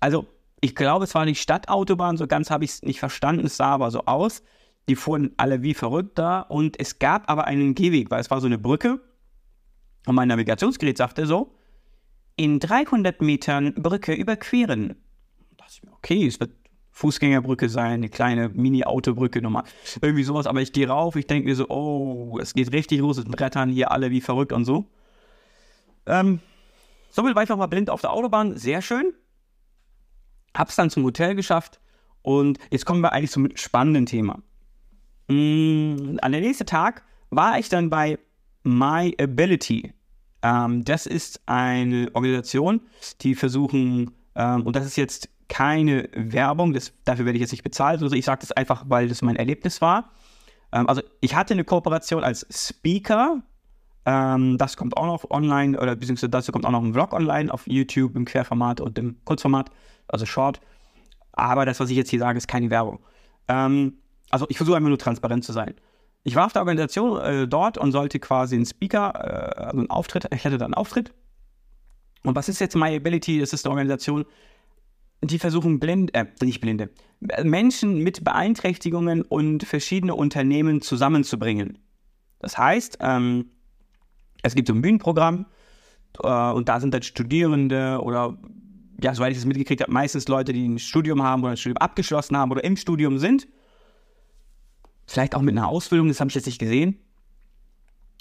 Also, 0.00 0.26
ich 0.60 0.74
glaube, 0.74 1.04
es 1.04 1.14
war 1.14 1.24
nicht 1.24 1.40
Stadtautobahn, 1.40 2.16
so 2.16 2.26
ganz 2.26 2.50
habe 2.50 2.64
ich 2.64 2.70
es 2.72 2.82
nicht 2.82 3.00
verstanden, 3.00 3.46
es 3.46 3.56
sah 3.56 3.68
aber 3.68 3.90
so 3.90 4.04
aus. 4.04 4.42
Die 4.88 4.96
fuhren 4.96 5.32
alle 5.38 5.62
wie 5.62 5.74
verrückt 5.74 6.18
da 6.18 6.40
und 6.40 6.78
es 6.78 6.98
gab 6.98 7.30
aber 7.30 7.46
einen 7.46 7.74
Gehweg, 7.74 8.10
weil 8.10 8.20
es 8.20 8.30
war 8.30 8.40
so 8.40 8.46
eine 8.46 8.58
Brücke. 8.58 9.00
Und 10.06 10.14
mein 10.14 10.28
Navigationsgerät 10.28 10.98
sagte 10.98 11.26
so, 11.26 11.54
in 12.36 12.60
300 12.60 13.22
Metern 13.22 13.74
Brücke 13.74 14.12
überqueren. 14.12 14.88
Da 14.88 15.64
dachte 15.64 15.72
ich 15.74 15.82
mir, 15.82 15.92
okay, 15.92 16.26
es 16.26 16.40
wird 16.40 16.52
Fußgängerbrücke 16.94 17.68
sein, 17.68 17.94
eine 17.94 18.08
kleine 18.08 18.50
Mini-Autobrücke 18.50 19.42
nochmal. 19.42 19.64
Irgendwie 20.00 20.22
sowas, 20.22 20.46
aber 20.46 20.62
ich 20.62 20.72
gehe 20.72 20.88
rauf, 20.88 21.16
ich 21.16 21.26
denke 21.26 21.48
mir 21.48 21.56
so, 21.56 21.68
oh, 21.68 22.38
es 22.40 22.54
geht 22.54 22.72
richtig 22.72 23.00
los, 23.00 23.18
es 23.18 23.24
brettern 23.24 23.68
hier 23.68 23.90
alle 23.90 24.12
wie 24.12 24.20
verrückt 24.20 24.52
und 24.52 24.64
so. 24.64 24.86
Ähm, 26.06 26.38
somit 27.10 27.34
war 27.34 27.42
ich 27.42 27.48
nochmal 27.48 27.66
blind 27.66 27.90
auf 27.90 28.00
der 28.00 28.12
Autobahn, 28.12 28.56
sehr 28.56 28.80
schön. 28.80 29.12
Hab's 30.56 30.76
dann 30.76 30.88
zum 30.88 31.02
Hotel 31.02 31.34
geschafft 31.34 31.80
und 32.22 32.58
jetzt 32.70 32.86
kommen 32.86 33.00
wir 33.00 33.12
eigentlich 33.12 33.32
zum 33.32 33.48
spannenden 33.56 34.06
Thema. 34.06 34.40
Mm, 35.26 36.18
an 36.22 36.30
der 36.30 36.40
nächsten 36.42 36.66
Tag 36.66 37.02
war 37.30 37.58
ich 37.58 37.68
dann 37.68 37.90
bei 37.90 38.20
My 38.62 39.12
Ability. 39.20 39.92
Ähm, 40.42 40.84
das 40.84 41.06
ist 41.06 41.40
eine 41.46 42.08
Organisation, 42.12 42.82
die 43.20 43.34
versuchen, 43.34 44.12
ähm, 44.36 44.62
und 44.62 44.76
das 44.76 44.86
ist 44.86 44.96
jetzt 44.96 45.28
keine 45.54 46.08
Werbung, 46.14 46.72
das, 46.72 46.92
dafür 47.04 47.26
werde 47.26 47.36
ich 47.36 47.40
jetzt 47.40 47.52
nicht 47.52 47.62
bezahlt. 47.62 48.02
Also 48.02 48.16
ich 48.16 48.24
sage 48.24 48.40
das 48.40 48.50
einfach, 48.50 48.86
weil 48.88 49.06
das 49.06 49.22
mein 49.22 49.36
Erlebnis 49.36 49.80
war. 49.80 50.10
Ähm, 50.72 50.88
also 50.88 51.00
ich 51.20 51.36
hatte 51.36 51.54
eine 51.54 51.62
Kooperation 51.62 52.24
als 52.24 52.44
Speaker. 52.50 53.40
Ähm, 54.04 54.58
das 54.58 54.76
kommt 54.76 54.96
auch 54.96 55.06
noch 55.06 55.30
online, 55.30 55.78
oder 55.78 55.94
beziehungsweise 55.94 56.28
dazu 56.28 56.50
kommt 56.50 56.66
auch 56.66 56.72
noch 56.72 56.82
ein 56.82 56.92
Vlog 56.92 57.12
online 57.12 57.54
auf 57.54 57.68
YouTube 57.68 58.16
im 58.16 58.24
Querformat 58.24 58.80
und 58.80 58.98
im 58.98 59.24
Kurzformat 59.24 59.70
also 60.08 60.26
Short. 60.26 60.60
Aber 61.30 61.64
das, 61.64 61.78
was 61.78 61.88
ich 61.88 61.96
jetzt 61.96 62.10
hier 62.10 62.18
sage, 62.18 62.36
ist 62.36 62.48
keine 62.48 62.70
Werbung. 62.70 62.98
Ähm, 63.46 63.98
also 64.30 64.46
ich 64.48 64.56
versuche 64.56 64.76
einfach 64.76 64.88
nur 64.88 64.98
transparent 64.98 65.44
zu 65.44 65.52
sein. 65.52 65.76
Ich 66.24 66.34
war 66.34 66.46
auf 66.46 66.52
der 66.52 66.62
Organisation 66.62 67.20
äh, 67.20 67.46
dort 67.46 67.78
und 67.78 67.92
sollte 67.92 68.18
quasi 68.18 68.56
einen 68.56 68.66
Speaker, 68.66 69.12
äh, 69.14 69.62
also 69.66 69.78
einen 69.78 69.90
Auftritt, 69.90 70.26
ich 70.34 70.44
hatte 70.44 70.58
da 70.58 70.64
einen 70.64 70.74
Auftritt. 70.74 71.14
Und 72.24 72.34
was 72.34 72.48
ist 72.48 72.58
jetzt 72.58 72.74
My 72.74 72.96
Ability? 72.96 73.38
Das 73.38 73.52
ist 73.52 73.64
eine 73.64 73.70
Organisation, 73.70 74.24
die 75.22 75.38
versuchen 75.38 75.80
blind, 75.80 76.14
äh, 76.14 76.26
nicht 76.42 76.60
blinde, 76.60 76.90
Menschen 77.42 77.98
mit 77.98 78.24
Beeinträchtigungen 78.24 79.22
und 79.22 79.64
verschiedene 79.64 80.14
Unternehmen 80.14 80.82
zusammenzubringen. 80.82 81.78
Das 82.40 82.58
heißt, 82.58 82.98
ähm, 83.00 83.50
es 84.42 84.54
gibt 84.54 84.68
so 84.68 84.74
ein 84.74 84.82
Bühnenprogramm 84.82 85.46
äh, 86.22 86.50
und 86.52 86.68
da 86.68 86.80
sind 86.80 86.92
dann 86.92 87.02
Studierende 87.02 88.00
oder 88.02 88.36
ja, 89.02 89.14
soweit 89.14 89.32
ich 89.32 89.38
das 89.38 89.46
mitgekriegt 89.46 89.82
habe, 89.82 89.92
meistens 89.92 90.28
Leute, 90.28 90.52
die 90.52 90.66
ein 90.66 90.78
Studium 90.78 91.22
haben 91.22 91.42
oder 91.42 91.52
ein 91.52 91.56
Studium 91.56 91.78
abgeschlossen 91.78 92.36
haben 92.36 92.50
oder 92.50 92.62
im 92.64 92.76
Studium 92.76 93.18
sind. 93.18 93.48
Vielleicht 95.06 95.34
auch 95.34 95.42
mit 95.42 95.56
einer 95.56 95.68
Ausbildung, 95.68 96.08
das 96.08 96.20
habe 96.20 96.28
ich 96.28 96.34
jetzt 96.34 96.46
nicht 96.46 96.58
gesehen 96.58 96.98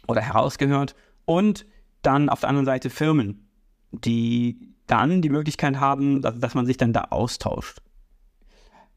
oder 0.08 0.22
herausgehört. 0.22 0.96
Und 1.26 1.66
dann 2.02 2.30
auf 2.30 2.42
der 2.42 2.50
anderen 2.50 2.66
Seite 2.66 2.90
Firmen, 2.90 3.48
die 3.94 4.74
dann 4.88 5.22
die 5.22 5.30
Möglichkeit 5.30 5.80
haben, 5.80 6.22
dass, 6.22 6.40
dass 6.40 6.56
man 6.56 6.66
sich 6.66 6.78
dann 6.78 6.94
da 6.94 7.06
austauscht. 7.10 7.82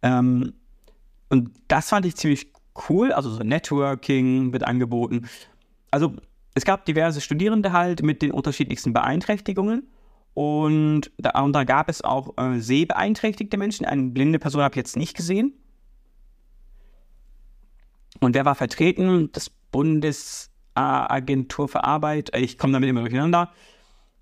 Ähm, 0.02 0.54
Und 1.28 1.50
das 1.68 1.88
fand 1.88 2.06
ich 2.06 2.16
ziemlich 2.16 2.52
cool. 2.88 3.12
Also 3.12 3.30
so 3.30 3.42
Networking 3.42 4.52
wird 4.52 4.64
angeboten. 4.64 5.28
Also 5.90 6.14
es 6.54 6.64
gab 6.64 6.84
diverse 6.84 7.20
Studierende 7.20 7.72
halt 7.72 8.02
mit 8.02 8.22
den 8.22 8.30
unterschiedlichsten 8.30 8.92
Beeinträchtigungen. 8.92 9.88
Und 10.34 11.10
da, 11.18 11.40
und 11.42 11.52
da 11.52 11.64
gab 11.64 11.88
es 11.88 12.02
auch 12.02 12.36
äh, 12.36 12.60
sehbeeinträchtigte 12.60 13.56
Menschen. 13.56 13.86
Eine 13.86 14.10
blinde 14.10 14.38
Person 14.38 14.62
habe 14.62 14.72
ich 14.72 14.76
jetzt 14.76 14.96
nicht 14.96 15.16
gesehen. 15.16 15.54
Und 18.20 18.34
wer 18.34 18.44
war 18.44 18.54
vertreten? 18.54 19.30
Das 19.32 19.50
Bundesagentur 19.70 21.68
für 21.68 21.84
Arbeit. 21.84 22.36
Ich 22.36 22.58
komme 22.58 22.74
damit 22.74 22.88
immer 22.88 23.00
durcheinander. 23.00 23.50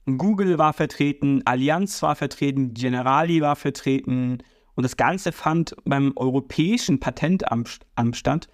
Google 0.07 0.59
war 0.59 0.73
vertreten, 0.73 1.43
Allianz 1.45 2.03
war 2.03 2.15
vertreten, 2.15 2.75
Generali 2.75 3.41
war 3.41 3.57
vertreten. 3.57 4.39
Und 4.75 4.83
das 4.83 4.97
Ganze 4.97 5.33
fand 5.33 5.75
beim 5.85 6.13
Europäischen 6.17 7.01
Patentamt 7.01 7.81
statt. 8.13 8.49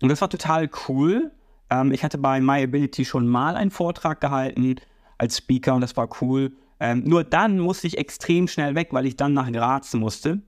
Und 0.00 0.08
das 0.08 0.20
war 0.20 0.30
total 0.30 0.70
cool. 0.88 1.32
Ähm, 1.70 1.92
ich 1.92 2.04
hatte 2.04 2.18
bei 2.18 2.40
MyAbility 2.40 3.04
schon 3.04 3.26
mal 3.26 3.56
einen 3.56 3.70
Vortrag 3.70 4.20
gehalten 4.20 4.76
als 5.18 5.38
Speaker 5.38 5.74
und 5.74 5.80
das 5.80 5.96
war 5.96 6.08
cool. 6.20 6.52
Ähm, 6.78 7.04
nur 7.04 7.24
dann 7.24 7.58
musste 7.58 7.86
ich 7.86 7.98
extrem 7.98 8.48
schnell 8.48 8.74
weg, 8.74 8.88
weil 8.90 9.06
ich 9.06 9.16
dann 9.16 9.32
nach 9.32 9.50
Graz 9.50 9.94
musste. 9.94 10.42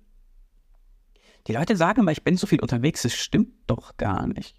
Die 1.46 1.52
Leute 1.52 1.76
sagen 1.76 2.00
immer, 2.00 2.12
ich 2.12 2.25
bin 2.25 2.37
so 2.37 2.46
viel 2.46 2.61
unterwegs, 2.61 3.02
das 3.02 3.14
stimmt 3.14 3.52
doch 3.66 3.96
gar 3.96 4.26
nicht. 4.26 4.56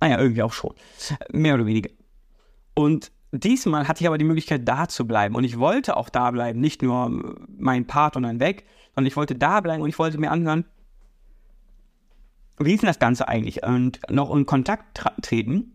Naja, 0.00 0.18
irgendwie 0.18 0.42
auch 0.42 0.52
schon. 0.52 0.74
Mehr 1.32 1.54
oder 1.54 1.66
weniger. 1.66 1.90
Und 2.74 3.12
diesmal 3.32 3.88
hatte 3.88 4.02
ich 4.02 4.06
aber 4.06 4.18
die 4.18 4.24
Möglichkeit, 4.24 4.66
da 4.66 4.88
zu 4.88 5.06
bleiben. 5.06 5.34
Und 5.34 5.44
ich 5.44 5.58
wollte 5.58 5.96
auch 5.96 6.08
da 6.08 6.30
bleiben, 6.30 6.60
nicht 6.60 6.82
nur 6.82 7.36
mein 7.56 7.86
Part 7.86 8.16
und 8.16 8.24
dann 8.24 8.40
weg, 8.40 8.64
sondern 8.94 9.06
ich 9.06 9.16
wollte 9.16 9.34
da 9.34 9.60
bleiben 9.60 9.82
und 9.82 9.88
ich 9.88 9.98
wollte 9.98 10.18
mir 10.18 10.30
anhören, 10.30 10.64
wie 12.58 12.74
ist 12.74 12.82
denn 12.82 12.88
das 12.88 12.98
Ganze 12.98 13.28
eigentlich? 13.28 13.62
Und 13.62 14.00
noch 14.10 14.34
in 14.34 14.46
Kontakt 14.46 15.02
treten, 15.22 15.72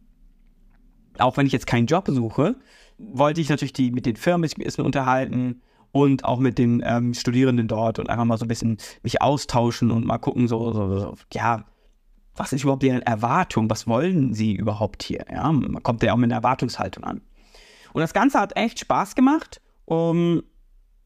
auch 1.17 1.37
wenn 1.37 1.47
ich 1.47 1.53
jetzt 1.53 1.67
keinen 1.67 1.87
Job 1.87 2.07
suche, 2.07 2.55
wollte 2.97 3.41
ich 3.41 3.49
natürlich 3.49 3.73
die 3.73 3.91
mit 3.91 4.05
den 4.05 4.15
Firmen 4.15 4.49
ein 4.49 4.85
unterhalten 4.85 5.61
und 5.91 6.25
auch 6.25 6.39
mit 6.39 6.57
den 6.57 6.83
ähm, 6.85 7.13
Studierenden 7.13 7.67
dort 7.67 7.99
und 7.99 8.09
einfach 8.09 8.25
mal 8.25 8.37
so 8.37 8.45
ein 8.45 8.49
bisschen 8.49 8.77
mich 9.01 9.21
austauschen 9.21 9.91
und 9.91 10.05
mal 10.05 10.17
gucken, 10.17 10.47
so, 10.47 10.71
so, 10.73 10.99
so 10.99 11.15
ja, 11.33 11.65
was 12.35 12.53
ist 12.53 12.63
überhaupt 12.63 12.83
deren 12.83 13.01
Erwartung? 13.01 13.69
Was 13.69 13.87
wollen 13.87 14.33
sie 14.33 14.53
überhaupt 14.53 15.03
hier? 15.03 15.25
Ja, 15.31 15.51
man 15.51 15.81
kommt 15.83 16.03
ja 16.03 16.13
auch 16.13 16.17
mit 16.17 16.27
einer 16.27 16.41
Erwartungshaltung 16.41 17.03
an. 17.03 17.21
Und 17.95 18.01
das 18.01 18.11
Ganze 18.11 18.41
hat 18.41 18.57
echt 18.57 18.77
Spaß 18.79 19.15
gemacht. 19.15 19.61
Um, 19.85 20.43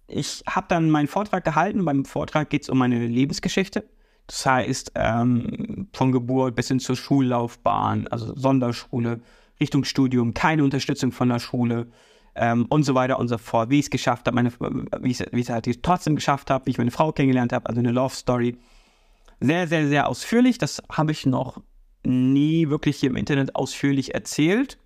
ich 0.08 0.41
habe 0.50 0.65
dann 0.69 0.89
meinen 0.89 1.08
Vortrag 1.08 1.43
gehalten. 1.43 1.86
Beim 1.86 2.03
Vortrag 2.03 2.50
geht 2.50 2.63
es 2.63 2.69
um 2.69 2.79
meine 2.79 3.05
Lebensgeschichte. 3.05 3.88
Das 4.25 4.43
heißt, 4.43 4.93
ähm, 4.96 5.88
von 5.93 6.12
Geburt 6.12 6.55
bis 6.55 6.69
hin 6.69 6.79
zur 6.79 6.96
Schullaufbahn, 6.96 8.08
also 8.08 8.36
Sonderschule, 8.36 9.22
Richtung 9.60 9.84
Studium, 9.84 10.34
keine 10.34 10.63
Unterstützung 10.63 11.12
von 11.12 11.29
der 11.29 11.38
Schule 11.38 11.91
ähm, 12.34 12.65
und 12.72 12.81
so 12.81 12.96
weiter 12.96 13.19
und 13.19 13.27
so 13.27 13.38
fort. 13.38 13.69
Wie 13.69 13.77
ich 13.77 13.86
es 13.86 13.91
geschafft 13.91 14.25
habe, 14.25 14.51
wie 15.01 15.12
ich 15.12 15.22
es 15.22 15.50
halt 15.51 15.84
trotzdem 15.84 16.15
geschafft 16.15 16.50
habe, 16.50 16.65
wie 16.65 16.72
ich 16.72 16.79
meine 16.79 16.89
Frau 16.89 17.12
kennengelernt 17.12 17.53
habe, 17.53 17.69
also 17.69 17.81
eine 17.81 17.91
Love 17.91 18.15
Story. 18.15 18.58
Sehr, 19.39 19.67
sehr, 19.67 19.88
sehr 19.88 20.10
ausführlich. 20.10 20.58
Das 20.58 20.81
habe 20.91 21.12
ich 21.12 21.27
noch 21.27 21.62
nie 22.03 22.67
wirklich 22.69 22.98
hier 22.98 23.12
im 23.12 23.15
Internet 23.15 23.55
ausführlich 23.55 24.15
erzählt. 24.15 24.79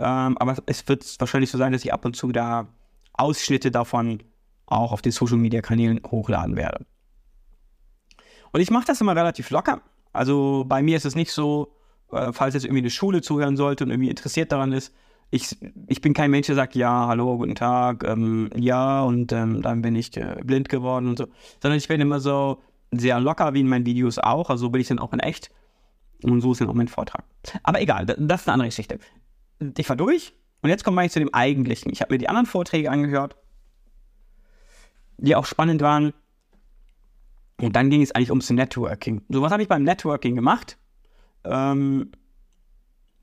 Ähm, 0.00 0.38
aber 0.38 0.56
es 0.66 0.88
wird 0.88 1.04
wahrscheinlich 1.18 1.50
so 1.50 1.58
sein, 1.58 1.72
dass 1.72 1.84
ich 1.84 1.92
ab 1.92 2.04
und 2.04 2.16
zu 2.16 2.32
da 2.32 2.68
Ausschnitte 3.12 3.70
davon 3.70 4.22
auch 4.66 4.92
auf 4.92 5.02
den 5.02 5.12
Social 5.12 5.36
Media 5.36 5.60
Kanälen 5.60 6.00
hochladen 6.06 6.56
werde. 6.56 6.86
Und 8.52 8.60
ich 8.60 8.70
mache 8.70 8.86
das 8.86 9.00
immer 9.00 9.14
relativ 9.14 9.50
locker. 9.50 9.82
Also 10.12 10.64
bei 10.66 10.82
mir 10.82 10.96
ist 10.96 11.04
es 11.04 11.14
nicht 11.14 11.32
so, 11.32 11.74
äh, 12.12 12.32
falls 12.32 12.54
jetzt 12.54 12.64
irgendwie 12.64 12.82
eine 12.82 12.90
Schule 12.90 13.20
zuhören 13.20 13.56
sollte 13.56 13.84
und 13.84 13.90
irgendwie 13.90 14.10
interessiert 14.10 14.52
daran 14.52 14.72
ist. 14.72 14.94
Ich, 15.32 15.56
ich 15.86 16.00
bin 16.00 16.12
kein 16.12 16.30
Mensch, 16.32 16.46
der 16.46 16.56
sagt, 16.56 16.74
ja, 16.74 17.06
hallo, 17.06 17.36
guten 17.36 17.54
Tag, 17.54 18.02
ähm, 18.02 18.50
ja, 18.56 19.02
und 19.02 19.30
ähm, 19.30 19.62
dann 19.62 19.80
bin 19.82 19.94
ich 19.94 20.16
äh, 20.16 20.40
blind 20.42 20.68
geworden 20.68 21.08
und 21.08 21.18
so. 21.18 21.26
Sondern 21.62 21.78
ich 21.78 21.86
bin 21.86 22.00
immer 22.00 22.18
so 22.18 22.60
sehr 22.90 23.20
locker, 23.20 23.54
wie 23.54 23.60
in 23.60 23.68
meinen 23.68 23.86
Videos 23.86 24.18
auch. 24.18 24.50
Also 24.50 24.66
so 24.66 24.70
bin 24.70 24.80
ich 24.80 24.88
dann 24.88 24.98
auch 24.98 25.12
in 25.12 25.20
echt. 25.20 25.50
Und 26.24 26.40
so 26.40 26.52
ist 26.52 26.60
dann 26.60 26.68
auch 26.68 26.74
mein 26.74 26.88
Vortrag. 26.88 27.24
Aber 27.62 27.80
egal, 27.80 28.06
das 28.06 28.16
ist 28.42 28.48
eine 28.48 28.54
andere 28.54 28.68
Geschichte. 28.68 28.98
Ich 29.76 29.88
war 29.88 29.96
durch 29.96 30.34
und 30.62 30.70
jetzt 30.70 30.84
kommen 30.84 30.96
wir 30.96 31.08
zu 31.08 31.18
dem 31.18 31.32
Eigentlichen. 31.34 31.92
Ich 31.92 32.00
habe 32.00 32.14
mir 32.14 32.18
die 32.18 32.28
anderen 32.28 32.46
Vorträge 32.46 32.90
angehört, 32.90 33.36
die 35.18 35.34
auch 35.36 35.46
spannend 35.46 35.82
waren. 35.82 36.12
Und 37.60 37.76
dann 37.76 37.90
ging 37.90 38.00
es 38.00 38.12
eigentlich 38.12 38.30
ums 38.30 38.48
Networking. 38.48 39.22
So, 39.28 39.42
was 39.42 39.52
habe 39.52 39.62
ich 39.62 39.68
beim 39.68 39.82
Networking 39.82 40.34
gemacht? 40.34 40.78
Ähm, 41.44 42.10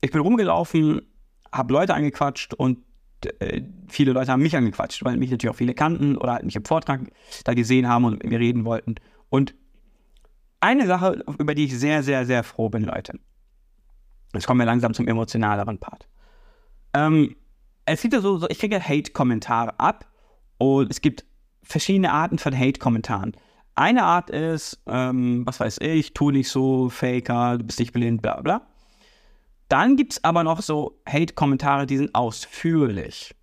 ich 0.00 0.12
bin 0.12 0.20
rumgelaufen, 0.20 1.02
habe 1.50 1.72
Leute 1.72 1.94
angequatscht 1.94 2.54
und 2.54 2.78
äh, 3.40 3.62
viele 3.88 4.12
Leute 4.12 4.30
haben 4.30 4.42
mich 4.42 4.56
angequatscht, 4.56 5.04
weil 5.04 5.16
mich 5.16 5.30
natürlich 5.30 5.52
auch 5.52 5.58
viele 5.58 5.74
kannten 5.74 6.16
oder 6.16 6.34
halt 6.34 6.44
mich 6.44 6.54
im 6.54 6.64
Vortrag 6.64 7.00
da 7.44 7.54
gesehen 7.54 7.88
haben 7.88 8.04
und 8.04 8.22
mit 8.22 8.30
mir 8.30 8.38
reden 8.38 8.64
wollten. 8.64 8.94
Und 9.28 9.54
eine 10.60 10.86
Sache, 10.86 11.24
über 11.38 11.54
die 11.54 11.64
ich 11.64 11.78
sehr, 11.78 12.02
sehr, 12.02 12.26
sehr 12.26 12.44
froh 12.44 12.68
bin, 12.68 12.84
Leute. 12.84 13.18
Jetzt 14.34 14.46
kommen 14.46 14.60
wir 14.60 14.66
langsam 14.66 14.94
zum 14.94 15.08
emotionaleren 15.08 15.78
Part. 15.78 16.08
Ähm, 16.94 17.36
es 17.84 18.02
gibt 18.02 18.14
ja 18.14 18.20
so, 18.20 18.46
ich 18.48 18.58
kriege 18.58 18.80
Hate-Kommentare 18.80 19.78
ab 19.78 20.06
und 20.58 20.90
es 20.90 21.00
gibt 21.00 21.24
verschiedene 21.62 22.12
Arten 22.12 22.38
von 22.38 22.56
Hate-Kommentaren. 22.56 23.36
Eine 23.74 24.04
Art 24.04 24.30
ist, 24.30 24.82
ähm, 24.86 25.46
was 25.46 25.60
weiß 25.60 25.78
ich, 25.80 26.12
tu 26.12 26.30
nicht 26.30 26.48
so, 26.48 26.88
Faker, 26.88 27.58
du 27.58 27.64
bist 27.64 27.78
nicht 27.78 27.92
blind, 27.92 28.22
bla 28.22 28.40
bla. 28.40 28.66
Dann 29.68 29.96
gibt 29.96 30.14
es 30.14 30.24
aber 30.24 30.44
noch 30.44 30.62
so 30.62 31.00
Hate-Kommentare, 31.08 31.86
die 31.86 31.98
sind 31.98 32.14
ausführlich. 32.14 33.34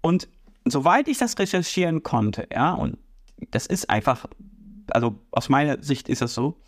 Und 0.00 0.28
soweit 0.64 1.08
ich 1.08 1.18
das 1.18 1.38
recherchieren 1.38 2.02
konnte, 2.02 2.48
ja, 2.52 2.72
und 2.72 2.98
das 3.50 3.66
ist 3.66 3.88
einfach, 3.90 4.26
also 4.90 5.18
aus 5.30 5.48
meiner 5.48 5.82
Sicht 5.82 6.08
ist 6.08 6.22
das 6.22 6.34
so, 6.34 6.58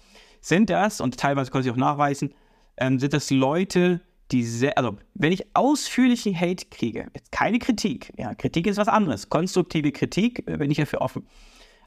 sind 0.40 0.70
das, 0.70 1.00
und 1.00 1.18
teilweise 1.18 1.50
konnte 1.50 1.68
ich 1.68 1.72
auch 1.72 1.78
nachweisen, 1.78 2.34
ähm, 2.76 2.98
sind 2.98 3.12
das 3.12 3.30
Leute, 3.30 4.00
die 4.30 4.44
sehr, 4.44 4.76
also 4.76 4.96
wenn 5.14 5.32
ich 5.32 5.46
ausführlichen 5.54 6.38
Hate 6.38 6.66
kriege, 6.70 7.08
jetzt 7.14 7.32
keine 7.32 7.58
Kritik, 7.58 8.12
ja, 8.18 8.34
Kritik 8.34 8.66
ist 8.66 8.76
was 8.76 8.88
anderes, 8.88 9.28
konstruktive 9.28 9.92
Kritik 9.92 10.44
äh, 10.46 10.56
bin 10.56 10.70
ich 10.70 10.78
dafür 10.78 11.00
offen, 11.00 11.26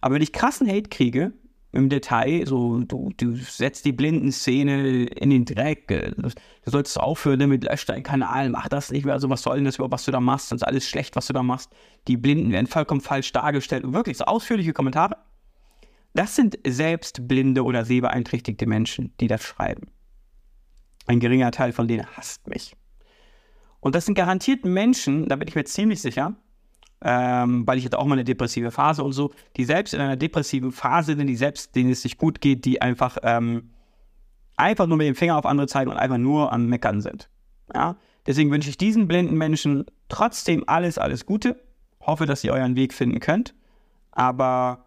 aber 0.02 0.16
wenn 0.16 0.22
ich 0.22 0.34
krassen 0.34 0.68
Hate 0.68 0.90
kriege, 0.90 1.34
im 1.74 1.90
Detail, 1.90 2.46
so, 2.46 2.80
du, 2.80 3.12
du 3.16 3.36
setzt 3.36 3.86
die 3.86 3.94
Blindenszene 3.94 5.06
in 5.06 5.30
den 5.30 5.46
Dreck, 5.46 5.90
äh, 5.90 6.12
du 6.12 6.30
solltest 6.66 7.00
aufhören 7.00 7.40
damit, 7.40 7.64
lösch 7.64 7.86
deinen 7.86 8.04
Kanal, 8.04 8.50
mach 8.50 8.68
das 8.68 8.92
nicht 8.92 9.06
mehr, 9.06 9.14
also 9.14 9.30
was 9.30 9.42
soll 9.42 9.56
denn 9.56 9.66
das 9.66 9.76
überhaupt, 9.76 9.94
was 9.94 10.06
du 10.06 10.12
da 10.12 10.20
machst, 10.20 10.52
das 10.52 10.58
ist 10.58 10.68
alles 10.68 10.88
schlecht, 10.88 11.16
was 11.16 11.28
du 11.28 11.34
da 11.34 11.44
machst, 11.44 11.72
die 12.08 12.18
Blinden 12.18 12.52
werden 12.52 12.68
vollkommen 12.68 13.02
falsch 13.02 13.32
dargestellt 13.32 13.84
und 13.84 13.94
wirklich 13.94 14.18
so 14.18 14.26
ausführliche 14.26 14.74
Kommentare. 14.74 15.18
Das 16.14 16.36
sind 16.36 16.60
selbst 16.68 17.26
blinde 17.28 17.64
oder 17.64 17.86
sehbeeinträchtigte 17.86 18.66
Menschen, 18.66 19.14
die 19.22 19.28
das 19.28 19.44
schreiben. 19.44 19.88
Ein 21.08 21.20
geringer 21.20 21.52
Teil 21.52 21.72
von 21.72 21.88
denen 21.88 22.06
hasst 22.16 22.48
mich. 22.48 22.76
Und 23.80 23.96
das 23.96 24.06
sind 24.06 24.16
garantiert 24.16 24.64
Menschen, 24.64 25.28
da 25.28 25.36
bin 25.36 25.48
ich 25.48 25.56
mir 25.56 25.64
ziemlich 25.66 26.02
sicher, 26.02 26.36
ähm, 27.04 27.66
weil 27.66 27.80
ich 27.80 27.86
hatte 27.86 27.98
auch 27.98 28.06
mal 28.06 28.14
eine 28.14 28.24
depressive 28.24 28.70
Phase 28.70 29.04
und 29.04 29.14
so, 29.14 29.32
die 29.58 29.66
selbst 29.66 29.94
in 29.94 30.02
einer 30.02 30.16
depressiven 30.16 30.72
Phase 30.72 31.16
sind, 31.16 31.28
die 31.28 31.36
selbst, 31.36 31.76
denen 31.76 31.90
es 31.90 32.04
nicht 32.04 32.18
gut 32.18 32.42
geht, 32.42 32.66
die 32.66 32.82
einfach, 32.82 33.18
ähm, 33.24 33.72
einfach 34.56 34.86
nur 34.86 34.98
mit 34.98 35.08
dem 35.08 35.16
Finger 35.16 35.38
auf 35.38 35.48
andere 35.48 35.68
zeigen 35.68 35.90
und 35.90 35.98
einfach 35.98 36.20
nur 36.20 36.54
am 36.54 36.68
Meckern 36.68 37.02
sind. 37.02 37.30
Ja? 37.74 37.98
Deswegen 38.28 38.52
wünsche 38.52 38.70
ich 38.70 38.78
diesen 38.78 39.08
blinden 39.08 39.36
Menschen 39.36 39.86
trotzdem 40.10 40.64
alles, 40.68 41.00
alles 41.00 41.26
Gute. 41.26 41.60
Hoffe, 42.02 42.28
dass 42.28 42.44
ihr 42.44 42.54
euren 42.54 42.76
Weg 42.76 42.94
finden 42.94 43.20
könnt. 43.20 43.56
Aber 44.12 44.86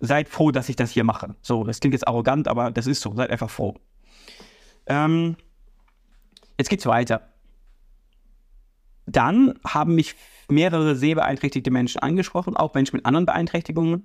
seid 0.00 0.28
froh, 0.28 0.50
dass 0.50 0.68
ich 0.68 0.76
das 0.76 0.90
hier 0.90 1.04
mache. 1.04 1.34
So, 1.42 1.64
das 1.64 1.80
klingt 1.80 1.94
jetzt 1.94 2.08
arrogant, 2.08 2.48
aber 2.48 2.70
das 2.70 2.86
ist 2.86 3.00
so. 3.00 3.14
Seid 3.14 3.30
einfach 3.30 3.50
froh. 3.50 3.74
Ähm, 4.86 5.36
jetzt 6.58 6.68
geht's 6.68 6.86
weiter. 6.86 7.28
Dann 9.06 9.58
haben 9.64 9.94
mich 9.94 10.14
mehrere 10.48 10.96
sehbeeinträchtigte 10.96 11.70
Menschen 11.70 12.00
angesprochen, 12.00 12.56
auch 12.56 12.74
Menschen 12.74 12.96
mit 12.96 13.06
anderen 13.06 13.26
Beeinträchtigungen. 13.26 14.02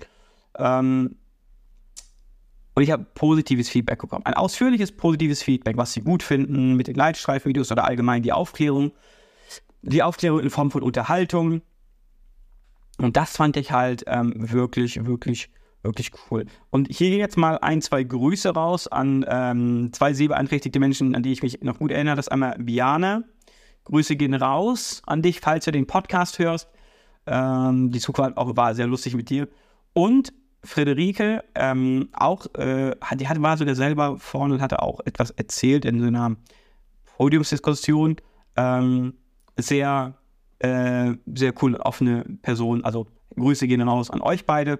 Ähm, 0.57 1.15
und 2.73 2.83
ich 2.83 2.91
habe 2.91 3.03
positives 3.03 3.69
Feedback 3.69 4.00
bekommen. 4.00 4.25
Ein 4.25 4.33
ausführliches 4.33 4.91
positives 4.91 5.43
Feedback, 5.43 5.77
was 5.77 5.93
sie 5.93 6.01
gut 6.01 6.23
finden 6.23 6.75
mit 6.75 6.88
den 6.88 6.95
Leitstreifvideos 6.95 7.71
oder 7.71 7.85
allgemein 7.85 8.23
die 8.23 8.31
Aufklärung. 8.31 8.91
Die 9.81 10.03
Aufklärung 10.03 10.39
in 10.39 10.50
Form 10.50 10.71
von 10.71 10.83
Unterhaltung. 10.83 11.61
Und 12.97 13.17
das 13.17 13.35
fand 13.35 13.57
ich 13.57 13.71
halt 13.71 14.03
ähm, 14.07 14.33
wirklich, 14.35 15.03
wirklich, 15.05 15.50
wirklich 15.83 16.11
cool. 16.29 16.45
Und 16.69 16.88
hier 16.89 17.09
gehen 17.09 17.19
jetzt 17.19 17.38
mal 17.38 17.57
ein, 17.57 17.81
zwei 17.81 18.03
Grüße 18.03 18.50
raus 18.50 18.88
an 18.88 19.25
ähm, 19.27 19.89
zwei 19.93 20.13
sehbeeinträchtigte 20.13 20.79
Menschen, 20.79 21.15
an 21.15 21.23
die 21.23 21.31
ich 21.31 21.43
mich 21.43 21.61
noch 21.61 21.79
gut 21.79 21.91
erinnere. 21.91 22.15
Das 22.15 22.27
ist 22.27 22.31
einmal 22.31 22.55
Biane 22.59 23.25
Grüße 23.85 24.15
gehen 24.15 24.33
raus 24.33 25.01
an 25.05 25.21
dich, 25.21 25.39
falls 25.39 25.65
du 25.65 25.71
den 25.71 25.88
Podcast 25.88 26.39
hörst. 26.39 26.69
Ähm, 27.25 27.91
die 27.91 28.00
Zukunft 28.00 28.38
auch 28.38 28.55
war 28.55 28.75
sehr 28.75 28.88
lustig 28.88 29.15
mit 29.15 29.29
dir. 29.29 29.47
Und 29.93 30.33
Friederike, 30.63 31.43
ähm, 31.55 32.09
auch, 32.13 32.45
äh, 32.55 32.95
die 33.15 33.27
hat, 33.27 33.41
war 33.41 33.57
sogar 33.57 33.75
selber 33.75 34.17
vorne 34.19 34.55
und 34.55 34.61
hatte 34.61 34.81
auch 34.81 35.00
etwas 35.05 35.31
erzählt 35.31 35.85
in 35.85 36.00
so 36.00 36.07
einer 36.07 36.35
Podiumsdiskussion. 37.17 38.17
Ähm, 38.55 39.15
sehr, 39.57 40.13
äh, 40.59 41.13
sehr 41.33 41.53
cool, 41.61 41.75
offene 41.75 42.25
Person. 42.43 42.83
Also 42.83 43.07
Grüße 43.35 43.67
gehen 43.67 43.81
raus 43.81 44.11
an 44.11 44.21
euch 44.21 44.45
beide. 44.45 44.79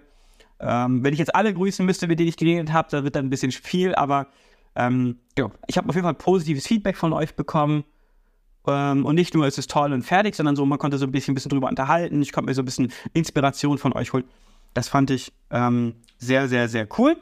Ähm, 0.62 1.04
wenn 1.04 1.14
ich 1.14 1.20
jetzt 1.20 1.36
alle 1.36 1.54
grüßen 1.54 1.86
müsste, 1.86 2.08
mit 2.08 2.20
denen 2.20 2.30
ich 2.30 2.38
geredet 2.38 2.72
habe, 2.72 2.88
da 2.92 3.04
wird 3.04 3.16
dann 3.16 3.26
ein 3.26 3.30
bisschen 3.30 3.52
viel, 3.52 3.96
aber 3.96 4.28
ähm, 4.76 5.20
ja, 5.38 5.50
ich 5.68 5.78
habe 5.78 5.90
auf 5.90 5.96
jeden 5.96 6.06
Fall 6.06 6.14
positives 6.14 6.68
Feedback 6.68 6.96
von 6.96 7.14
euch 7.14 7.36
bekommen. 7.36 7.84
Ähm, 8.68 9.06
und 9.06 9.16
nicht 9.16 9.34
nur, 9.34 9.48
es 9.48 9.58
ist 9.58 9.72
toll 9.72 9.92
und 9.92 10.04
fertig, 10.04 10.36
sondern 10.36 10.56
so, 10.56 10.66
man 10.66 10.78
konnte 10.78 11.00
so 11.00 11.06
ein 11.06 11.12
bisschen, 11.12 11.34
bisschen 11.34 11.50
drüber 11.50 11.68
unterhalten. 11.68 12.22
Ich 12.22 12.32
konnte 12.32 12.50
mir 12.50 12.54
so 12.54 12.62
ein 12.62 12.66
bisschen 12.66 12.92
Inspiration 13.14 13.80
von 13.80 13.94
euch 13.94 14.14
holen. 14.14 14.26
Das 14.74 14.88
fand 14.88 15.10
ich 15.10 15.34
ähm, 15.50 15.96
sehr, 16.20 16.48
sehr, 16.48 16.70
sehr 16.70 16.88
cool. 16.98 17.18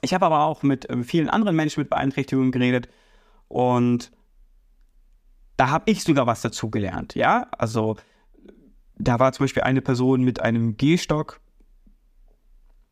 Ich 0.00 0.12
habe 0.12 0.26
aber 0.26 0.40
auch 0.40 0.62
mit 0.62 0.90
ähm, 0.90 1.04
vielen 1.04 1.28
anderen 1.28 1.56
Menschen 1.56 1.80
mit 1.80 1.90
Beeinträchtigungen 1.90 2.52
geredet 2.52 2.88
und 3.48 4.12
da 5.56 5.70
habe 5.70 5.90
ich 5.90 6.04
sogar 6.04 6.26
was 6.26 6.40
dazu 6.40 6.70
gelernt. 6.70 7.14
Ja, 7.14 7.48
also 7.56 7.96
da 8.96 9.18
war 9.18 9.32
zum 9.32 9.44
Beispiel 9.44 9.62
eine 9.62 9.82
Person 9.82 10.22
mit 10.22 10.40
einem 10.40 10.76
Gehstock 10.76 11.40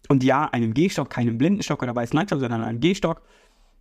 und 0.09 0.25
ja, 0.25 0.47
einem 0.47 0.75
Gehstock, 0.75 1.11
keinem 1.11 1.39
Blindenstock 1.39 1.83
oder 1.83 1.95
weißen 1.95 2.17
Leitstock, 2.17 2.41
sondern 2.41 2.63
einem 2.63 2.81
Gehstock, 2.81 3.23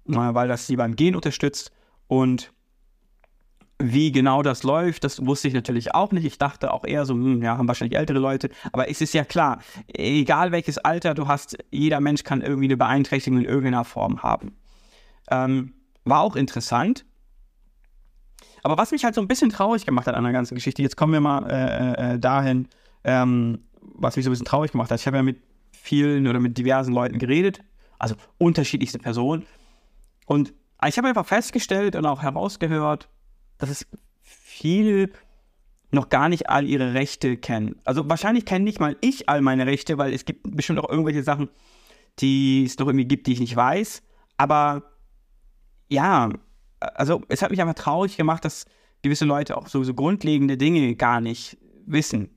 äh, 0.07 0.13
weil 0.13 0.47
das 0.47 0.67
sie 0.67 0.75
beim 0.75 0.95
Gehen 0.95 1.15
unterstützt 1.15 1.71
und 2.07 2.51
wie 3.77 4.11
genau 4.11 4.41
das 4.41 4.63
läuft, 4.63 5.03
das 5.03 5.25
wusste 5.25 5.49
ich 5.49 5.53
natürlich 5.53 5.93
auch 5.93 6.11
nicht. 6.11 6.23
Ich 6.23 6.37
dachte 6.37 6.71
auch 6.71 6.85
eher 6.85 7.05
so, 7.05 7.13
hm, 7.13 7.41
ja, 7.41 7.57
haben 7.57 7.67
wahrscheinlich 7.67 7.97
ältere 7.97 8.19
Leute. 8.19 8.49
Aber 8.71 8.89
es 8.89 9.01
ist 9.01 9.13
ja 9.13 9.25
klar, 9.25 9.59
egal 9.87 10.51
welches 10.53 10.77
Alter 10.77 11.13
du 11.13 11.27
hast, 11.27 11.57
jeder 11.71 11.99
Mensch 11.99 12.23
kann 12.23 12.41
irgendwie 12.41 12.65
eine 12.65 12.77
Beeinträchtigung 12.77 13.39
in 13.39 13.45
irgendeiner 13.45 13.83
Form 13.83 14.23
haben. 14.23 14.55
Ähm, 15.29 15.73
war 16.05 16.21
auch 16.21 16.37
interessant. 16.37 17.05
Aber 18.63 18.77
was 18.77 18.91
mich 18.91 19.03
halt 19.03 19.13
so 19.13 19.21
ein 19.21 19.27
bisschen 19.27 19.49
traurig 19.49 19.85
gemacht 19.85 20.07
hat 20.07 20.15
an 20.15 20.23
der 20.23 20.33
ganzen 20.33 20.55
Geschichte, 20.55 20.81
jetzt 20.81 20.95
kommen 20.95 21.13
wir 21.13 21.19
mal 21.19 21.49
äh, 21.49 22.13
äh, 22.13 22.19
dahin, 22.19 22.67
ähm, 23.03 23.59
was 23.81 24.15
mich 24.15 24.23
so 24.23 24.31
ein 24.31 24.33
bisschen 24.33 24.45
traurig 24.45 24.71
gemacht 24.71 24.89
hat. 24.89 24.99
Ich 24.99 25.05
habe 25.05 25.17
ja 25.17 25.23
mit 25.23 25.41
vielen 25.85 26.27
oder 26.27 26.39
mit 26.39 26.57
diversen 26.57 26.93
Leuten 26.93 27.19
geredet, 27.19 27.61
also 27.99 28.15
unterschiedlichste 28.37 28.99
Personen. 28.99 29.45
Und 30.25 30.53
ich 30.85 30.97
habe 30.97 31.07
einfach 31.07 31.25
festgestellt 31.25 31.95
und 31.95 32.05
auch 32.05 32.21
herausgehört, 32.21 33.07
dass 33.57 33.69
es 33.69 33.87
viele 34.21 35.09
noch 35.91 36.09
gar 36.09 36.27
nicht 36.27 36.49
all 36.49 36.65
ihre 36.65 36.93
Rechte 36.93 37.37
kennen. 37.37 37.75
Also 37.85 38.09
wahrscheinlich 38.09 38.45
kenne 38.45 38.65
nicht 38.65 38.79
mal 38.79 38.97
ich 39.01 39.29
all 39.29 39.41
meine 39.41 39.65
Rechte, 39.65 39.97
weil 39.97 40.13
es 40.13 40.25
gibt 40.25 40.55
bestimmt 40.55 40.79
auch 40.79 40.89
irgendwelche 40.89 41.23
Sachen, 41.23 41.49
die 42.19 42.65
es 42.65 42.77
noch 42.77 42.87
irgendwie 42.87 43.05
gibt, 43.05 43.27
die 43.27 43.33
ich 43.33 43.39
nicht 43.39 43.55
weiß. 43.55 44.01
Aber 44.37 44.83
ja, 45.87 46.29
also 46.79 47.21
es 47.29 47.41
hat 47.41 47.51
mich 47.51 47.61
einfach 47.61 47.75
traurig 47.75 48.17
gemacht, 48.17 48.43
dass 48.43 48.65
gewisse 49.03 49.25
Leute 49.25 49.55
auch 49.55 49.67
so, 49.67 49.83
so 49.83 49.93
grundlegende 49.93 50.57
Dinge 50.57 50.95
gar 50.95 51.21
nicht 51.21 51.57
wissen, 51.85 52.29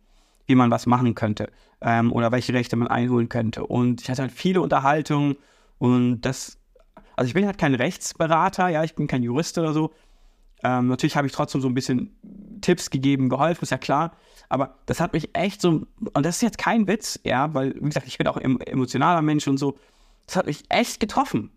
wie 0.46 0.54
man 0.54 0.70
was 0.70 0.86
machen 0.86 1.14
könnte 1.14 1.50
ähm, 1.80 2.12
oder 2.12 2.32
welche 2.32 2.52
Rechte 2.52 2.76
man 2.76 2.88
einholen 2.88 3.28
könnte. 3.28 3.64
Und 3.66 4.00
ich 4.00 4.10
hatte 4.10 4.22
halt 4.22 4.32
viele 4.32 4.60
Unterhaltungen 4.60 5.36
und 5.78 6.22
das, 6.22 6.58
also 7.16 7.28
ich 7.28 7.34
bin 7.34 7.46
halt 7.46 7.58
kein 7.58 7.74
Rechtsberater, 7.74 8.68
ja, 8.68 8.84
ich 8.84 8.94
bin 8.94 9.06
kein 9.06 9.22
Jurist 9.22 9.58
oder 9.58 9.72
so, 9.72 9.92
ähm, 10.62 10.88
natürlich 10.88 11.16
habe 11.16 11.26
ich 11.26 11.32
trotzdem 11.32 11.60
so 11.60 11.68
ein 11.68 11.74
bisschen 11.74 12.16
Tipps 12.60 12.90
gegeben, 12.90 13.28
geholfen, 13.28 13.62
ist 13.62 13.70
ja 13.70 13.78
klar. 13.78 14.12
Aber 14.48 14.76
das 14.86 15.00
hat 15.00 15.12
mich 15.12 15.36
echt 15.36 15.60
so, 15.60 15.86
und 16.14 16.26
das 16.26 16.36
ist 16.36 16.42
jetzt 16.42 16.58
kein 16.58 16.86
Witz, 16.86 17.20
ja, 17.22 17.52
weil, 17.54 17.74
wie 17.76 17.88
gesagt, 17.88 18.06
ich 18.06 18.18
bin 18.18 18.26
auch 18.26 18.36
ein 18.36 18.60
emotionaler 18.60 19.22
Mensch 19.22 19.46
und 19.46 19.58
so. 19.58 19.76
Das 20.26 20.36
hat 20.36 20.46
mich 20.46 20.64
echt 20.68 21.00
getroffen. 21.00 21.50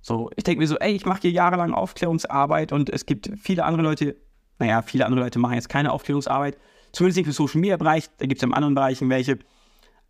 So, 0.00 0.30
ich 0.36 0.44
denke 0.44 0.60
mir 0.60 0.66
so, 0.66 0.76
ey, 0.78 0.92
ich 0.92 1.06
mache 1.06 1.22
hier 1.22 1.30
jahrelang 1.30 1.72
Aufklärungsarbeit 1.72 2.72
und 2.72 2.90
es 2.90 3.06
gibt 3.06 3.30
viele 3.40 3.64
andere 3.64 3.82
Leute, 3.82 4.16
naja, 4.58 4.82
viele 4.82 5.06
andere 5.06 5.22
Leute 5.22 5.38
machen 5.38 5.54
jetzt 5.54 5.68
keine 5.68 5.92
Aufklärungsarbeit, 5.92 6.58
zumindest 6.90 7.18
nicht 7.18 7.26
für 7.26 7.32
Social 7.32 7.60
Media 7.60 7.76
Bereich, 7.76 8.10
da 8.18 8.26
gibt 8.26 8.40
es 8.40 8.42
in 8.42 8.52
anderen 8.52 8.74
Bereichen 8.74 9.08
welche. 9.08 9.38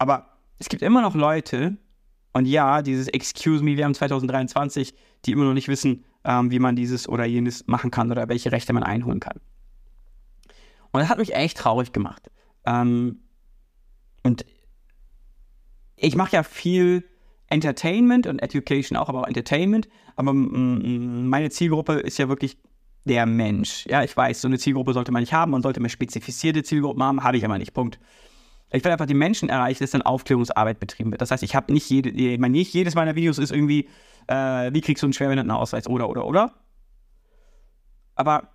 Aber 0.02 0.26
es 0.58 0.68
gibt 0.68 0.82
immer 0.82 1.00
noch 1.00 1.14
Leute, 1.14 1.76
und 2.32 2.46
ja, 2.46 2.82
dieses 2.82 3.06
Excuse 3.06 3.62
me, 3.62 3.76
wir 3.76 3.84
haben 3.84 3.94
2023, 3.94 4.94
die 5.24 5.30
immer 5.30 5.44
noch 5.44 5.54
nicht 5.54 5.68
wissen, 5.68 6.04
ähm, 6.24 6.50
wie 6.50 6.58
man 6.58 6.74
dieses 6.74 7.08
oder 7.08 7.24
jenes 7.24 7.68
machen 7.68 7.92
kann 7.92 8.10
oder 8.10 8.28
welche 8.28 8.50
Rechte 8.50 8.72
man 8.72 8.82
einholen 8.82 9.20
kann. 9.20 9.38
Und 10.90 11.00
das 11.00 11.08
hat 11.08 11.18
mich 11.18 11.36
echt 11.36 11.56
traurig 11.56 11.92
gemacht. 11.92 12.32
Ähm, 12.66 13.20
und 14.24 14.44
ich 15.94 16.16
mache 16.16 16.32
ja 16.32 16.42
viel 16.42 17.04
Entertainment 17.46 18.26
und 18.26 18.40
Education 18.40 18.96
auch, 18.96 19.08
aber 19.08 19.20
auch 19.20 19.28
Entertainment. 19.28 19.88
Aber 20.16 20.32
meine 20.32 21.50
Zielgruppe 21.50 21.94
ist 22.00 22.18
ja 22.18 22.28
wirklich 22.28 22.58
der 23.04 23.24
Mensch. 23.24 23.86
Ja, 23.86 24.02
ich 24.02 24.16
weiß, 24.16 24.40
so 24.40 24.48
eine 24.48 24.58
Zielgruppe 24.58 24.94
sollte 24.94 25.12
man 25.12 25.22
nicht 25.22 25.32
haben. 25.32 25.52
Man 25.52 25.62
sollte 25.62 25.78
mehr 25.78 25.90
spezifizierte 25.90 26.64
Zielgruppen 26.64 27.04
haben. 27.04 27.22
Habe 27.22 27.36
ich 27.36 27.44
aber 27.44 27.58
nicht. 27.58 27.72
Punkt. 27.72 28.00
Ich 28.72 28.84
will 28.84 28.92
einfach 28.92 29.06
die 29.06 29.14
Menschen 29.14 29.48
erreichen, 29.48 29.84
dass 29.84 29.90
dann 29.90 30.02
Aufklärungsarbeit 30.02 30.80
betrieben 30.80 31.10
wird. 31.10 31.20
Das 31.20 31.30
heißt, 31.30 31.42
ich 31.42 31.54
habe 31.54 31.72
nicht, 31.72 31.88
jede, 31.90 32.10
ich 32.10 32.38
meine, 32.38 32.52
nicht 32.52 32.72
jedes 32.72 32.94
meiner 32.94 33.14
Videos 33.14 33.38
ist 33.38 33.52
irgendwie 33.52 33.88
äh, 34.26 34.72
wie 34.72 34.80
kriegst 34.80 35.02
du 35.02 35.06
einen 35.06 35.12
Schwerbehindertenausweis 35.12 35.86
oder, 35.88 36.08
oder, 36.08 36.26
oder. 36.26 36.54
Aber 38.14 38.48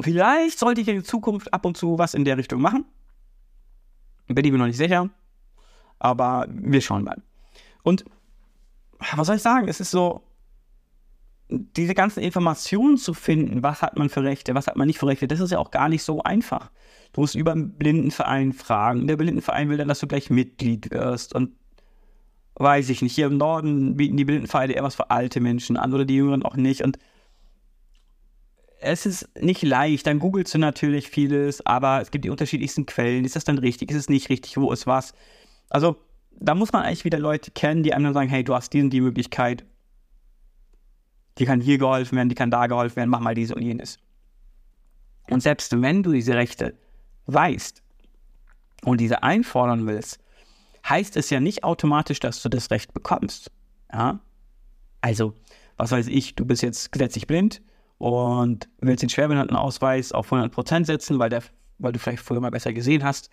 vielleicht 0.00 0.58
sollte 0.58 0.80
ich 0.80 0.88
in 0.88 1.04
Zukunft 1.04 1.52
ab 1.52 1.64
und 1.64 1.76
zu 1.76 1.98
was 1.98 2.14
in 2.14 2.24
der 2.24 2.36
Richtung 2.36 2.60
machen. 2.60 2.84
Bin 4.26 4.44
ich 4.44 4.52
mir 4.52 4.58
noch 4.58 4.66
nicht 4.66 4.76
sicher. 4.76 5.10
Aber 5.98 6.46
wir 6.48 6.80
schauen 6.80 7.04
mal. 7.04 7.22
Und 7.82 8.04
was 9.16 9.26
soll 9.26 9.36
ich 9.36 9.42
sagen? 9.42 9.68
Es 9.68 9.80
ist 9.80 9.90
so, 9.90 10.22
diese 11.48 11.94
ganzen 11.94 12.20
Informationen 12.20 12.98
zu 12.98 13.14
finden, 13.14 13.62
was 13.62 13.80
hat 13.80 13.96
man 13.96 14.10
für 14.10 14.22
Rechte, 14.22 14.54
was 14.54 14.66
hat 14.66 14.76
man 14.76 14.86
nicht 14.86 14.98
für 14.98 15.06
Rechte, 15.06 15.26
das 15.26 15.40
ist 15.40 15.50
ja 15.50 15.58
auch 15.58 15.70
gar 15.70 15.88
nicht 15.88 16.02
so 16.02 16.22
einfach. 16.22 16.70
Du 17.12 17.22
musst 17.22 17.34
über 17.34 17.52
einen 17.52 17.72
Blindenverein 17.72 18.52
fragen. 18.52 19.06
Der 19.06 19.16
Blindenverein 19.16 19.68
will 19.68 19.76
dann, 19.76 19.88
dass 19.88 20.00
du 20.00 20.06
gleich 20.06 20.30
Mitglied 20.30 20.90
wirst. 20.90 21.34
Und 21.34 21.52
weiß 22.54 22.88
ich 22.90 23.02
nicht. 23.02 23.14
Hier 23.14 23.26
im 23.26 23.36
Norden 23.36 23.96
bieten 23.96 24.16
die 24.16 24.24
Blindenvereine 24.24 24.74
eher 24.74 24.82
was 24.82 24.96
für 24.96 25.10
alte 25.10 25.40
Menschen 25.40 25.76
an 25.76 25.94
oder 25.94 26.04
die 26.04 26.16
Jüngeren 26.16 26.42
auch 26.42 26.56
nicht. 26.56 26.82
Und 26.82 26.98
es 28.80 29.06
ist 29.06 29.28
nicht 29.40 29.62
leicht. 29.62 30.06
Dann 30.06 30.18
googelst 30.18 30.54
du 30.54 30.58
natürlich 30.58 31.08
vieles, 31.08 31.64
aber 31.64 32.00
es 32.00 32.10
gibt 32.10 32.24
die 32.24 32.30
unterschiedlichsten 32.30 32.86
Quellen. 32.86 33.24
Ist 33.24 33.36
das 33.36 33.44
dann 33.44 33.58
richtig? 33.58 33.90
Ist 33.90 33.96
es 33.96 34.08
nicht 34.08 34.28
richtig? 34.28 34.56
Wo 34.56 34.72
ist 34.72 34.86
was? 34.86 35.14
Also, 35.70 35.96
da 36.40 36.54
muss 36.54 36.72
man 36.72 36.82
eigentlich 36.82 37.04
wieder 37.04 37.18
Leute 37.18 37.50
kennen, 37.50 37.82
die 37.82 37.94
einem 37.94 38.04
dann 38.04 38.14
sagen: 38.14 38.28
Hey, 38.28 38.44
du 38.44 38.54
hast 38.54 38.72
diesen 38.72 38.90
die 38.90 39.00
Möglichkeit. 39.00 39.64
Die 41.38 41.44
kann 41.44 41.60
hier 41.60 41.78
geholfen 41.78 42.16
werden, 42.16 42.28
die 42.28 42.34
kann 42.34 42.50
da 42.50 42.66
geholfen 42.66 42.96
werden, 42.96 43.10
mach 43.10 43.20
mal 43.20 43.34
diese 43.34 43.54
und 43.54 43.62
jenes. 43.62 43.98
Und 45.30 45.40
selbst 45.40 45.80
wenn 45.80 46.02
du 46.02 46.12
diese 46.12 46.34
Rechte 46.34 46.74
weißt 47.28 47.82
und 48.84 49.00
diese 49.00 49.22
einfordern 49.22 49.86
willst, 49.86 50.18
heißt 50.88 51.16
es 51.16 51.30
ja 51.30 51.40
nicht 51.40 51.64
automatisch, 51.64 52.20
dass 52.20 52.42
du 52.42 52.48
das 52.48 52.70
Recht 52.70 52.94
bekommst. 52.94 53.50
Ja? 53.92 54.20
Also, 55.00 55.34
was 55.76 55.92
weiß 55.92 56.08
ich, 56.08 56.34
du 56.34 56.44
bist 56.44 56.62
jetzt 56.62 56.90
gesetzlich 56.90 57.26
blind 57.26 57.62
und 57.98 58.68
willst 58.80 59.02
den 59.02 59.10
Schwerbehindertenausweis 59.10 60.12
auf 60.12 60.32
100% 60.32 60.86
setzen, 60.86 61.18
weil, 61.18 61.30
der, 61.30 61.42
weil 61.78 61.92
du 61.92 61.98
vielleicht 61.98 62.22
früher 62.22 62.40
mal 62.40 62.50
besser 62.50 62.72
gesehen 62.72 63.04
hast, 63.04 63.30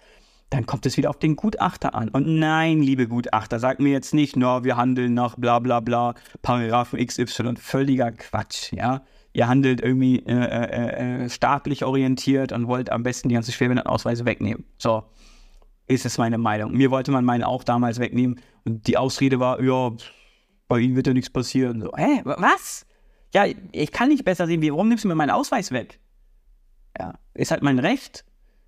dann 0.49 0.65
kommt 0.65 0.85
es 0.85 0.97
wieder 0.97 1.09
auf 1.09 1.17
den 1.17 1.35
Gutachter 1.35 1.95
an. 1.95 2.09
Und 2.09 2.27
nein, 2.27 2.81
liebe 2.81 3.07
Gutachter, 3.07 3.59
sag 3.59 3.79
mir 3.79 3.91
jetzt 3.91 4.13
nicht, 4.13 4.35
no, 4.35 4.63
wir 4.63 4.77
handeln 4.77 5.13
nach 5.13 5.35
bla 5.37 5.59
bla 5.59 5.79
bla, 5.79 6.13
Paragraphen 6.41 7.03
XY, 7.03 7.55
völliger 7.57 8.11
Quatsch, 8.11 8.71
ja. 8.73 9.03
Ihr 9.35 9.49
handelt 9.49 9.81
irgendwie 9.81 10.19
äh, 10.19 10.31
äh, 10.33 11.25
äh, 11.25 11.29
staatlich 11.29 11.83
orientiert 11.83 12.53
und 12.53 12.67
wollt 12.67 12.89
am 12.89 13.03
besten 13.03 13.27
die 13.27 13.35
ganzen 13.35 13.51
Schwerbehindertenausweise 13.51 14.23
wegnehmen. 14.23 14.63
So, 14.77 15.03
ist 15.87 16.05
es 16.05 16.17
meine 16.17 16.37
Meinung. 16.37 16.71
Mir 16.71 16.89
wollte 16.89 17.11
man 17.11 17.25
meinen 17.25 17.43
auch 17.43 17.65
damals 17.65 17.99
wegnehmen. 17.99 18.39
Und 18.63 18.87
die 18.87 18.95
Ausrede 18.95 19.41
war, 19.41 19.61
ja, 19.61 19.91
bei 20.69 20.79
Ihnen 20.79 20.95
wird 20.95 21.07
ja 21.07 21.13
nichts 21.13 21.29
passieren. 21.29 21.81
So, 21.81 21.91
hä, 21.97 22.21
was? 22.23 22.85
Ja, 23.33 23.43
ich 23.73 23.91
kann 23.91 24.07
nicht 24.07 24.23
besser 24.23 24.47
sehen. 24.47 24.61
Warum 24.63 24.87
nimmst 24.87 25.03
du 25.03 25.09
mir 25.09 25.15
meinen 25.15 25.31
Ausweis 25.31 25.73
weg? 25.73 25.99
Ja, 26.97 27.15
ist 27.33 27.51
halt 27.51 27.61
mein 27.61 27.79
Recht. 27.79 28.23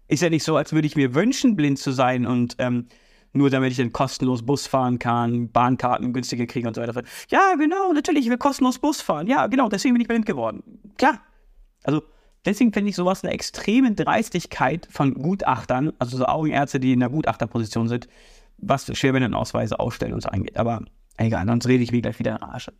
Ist 0.09 0.21
ja 0.21 0.29
nicht 0.29 0.43
so, 0.43 0.57
als 0.57 0.73
würde 0.73 0.87
ich 0.87 0.97
mir 0.97 1.15
wünschen, 1.15 1.55
blind 1.55 1.79
zu 1.79 1.91
sein 1.91 2.25
und 2.25 2.57
ähm, 2.59 2.87
nur 3.33 3.49
damit 3.49 3.71
ich 3.71 3.77
dann 3.77 3.91
kostenlos 3.91 4.45
Bus 4.45 4.67
fahren 4.67 4.99
kann, 4.99 5.49
Bahnkarten 5.51 6.13
günstiger 6.13 6.45
kriege 6.45 6.67
und 6.67 6.73
so 6.75 6.81
weiter. 6.81 7.03
Ja, 7.29 7.55
genau, 7.55 7.93
natürlich, 7.93 8.25
ich 8.25 8.29
will 8.29 8.37
kostenlos 8.37 8.79
Bus 8.79 9.01
fahren. 9.01 9.27
Ja, 9.27 9.47
genau, 9.47 9.69
deswegen 9.69 9.93
bin 9.93 10.01
ich 10.01 10.07
blind 10.07 10.25
geworden. 10.25 10.63
Klar. 10.97 11.21
Also, 11.83 12.01
Deswegen 12.47 12.71
finde 12.71 12.89
ich 12.89 12.95
sowas 12.95 13.25
eine 13.25 13.33
extreme 13.33 13.91
Dreistigkeit 13.93 14.87
von 14.89 15.15
Gutachtern, 15.15 15.91
also 15.99 16.15
so 16.15 16.25
Augenärzte, 16.25 16.79
die 16.79 16.93
in 16.93 17.01
der 17.01 17.09
Gutachterposition 17.09 17.89
sind, 17.89 18.07
was 18.57 18.85
Schwerbehindertenausweise 18.85 19.81
ausstellen 19.81 20.13
und 20.13 20.21
so 20.21 20.29
angeht. 20.29 20.55
Aber 20.55 20.81
egal, 21.17 21.45
sonst 21.45 21.67
rede 21.67 21.83
ich 21.83 21.91
mir 21.91 22.01
gleich 22.01 22.19
wieder 22.19 22.37
in 22.37 22.41
Arsch. 22.41 22.71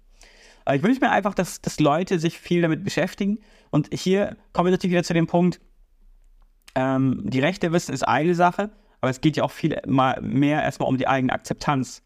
Aber 0.63 0.75
ich 0.75 0.83
wünsche 0.83 1.01
mir 1.01 1.11
einfach, 1.11 1.33
dass, 1.33 1.61
dass 1.61 1.81
Leute 1.81 2.17
sich 2.17 2.39
viel 2.39 2.61
damit 2.61 2.85
beschäftigen. 2.85 3.39
Und 3.69 3.89
hier 3.93 4.37
kommen 4.53 4.67
wir 4.67 4.71
natürlich 4.71 4.93
wieder 4.93 5.03
zu 5.03 5.13
dem 5.13 5.27
Punkt, 5.27 5.59
ähm, 6.75 7.23
die 7.25 7.41
Rechte 7.41 7.73
wissen 7.73 7.93
ist 7.93 8.07
eine 8.07 8.35
Sache, 8.35 8.69
aber 9.07 9.11
es 9.11 9.21
geht 9.21 9.37
ja 9.37 9.45
auch 9.45 9.51
viel 9.51 9.79
mal 9.87 10.19
mehr 10.21 10.61
erstmal 10.61 10.89
um 10.89 10.97
die 10.97 11.07
eigene 11.07 11.31
Akzeptanz 11.31 12.03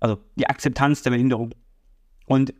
Also 0.00 0.18
die 0.34 0.48
Akzeptanz 0.48 1.02
der 1.02 1.10
Behinderung. 1.10 1.54
Und 2.26 2.52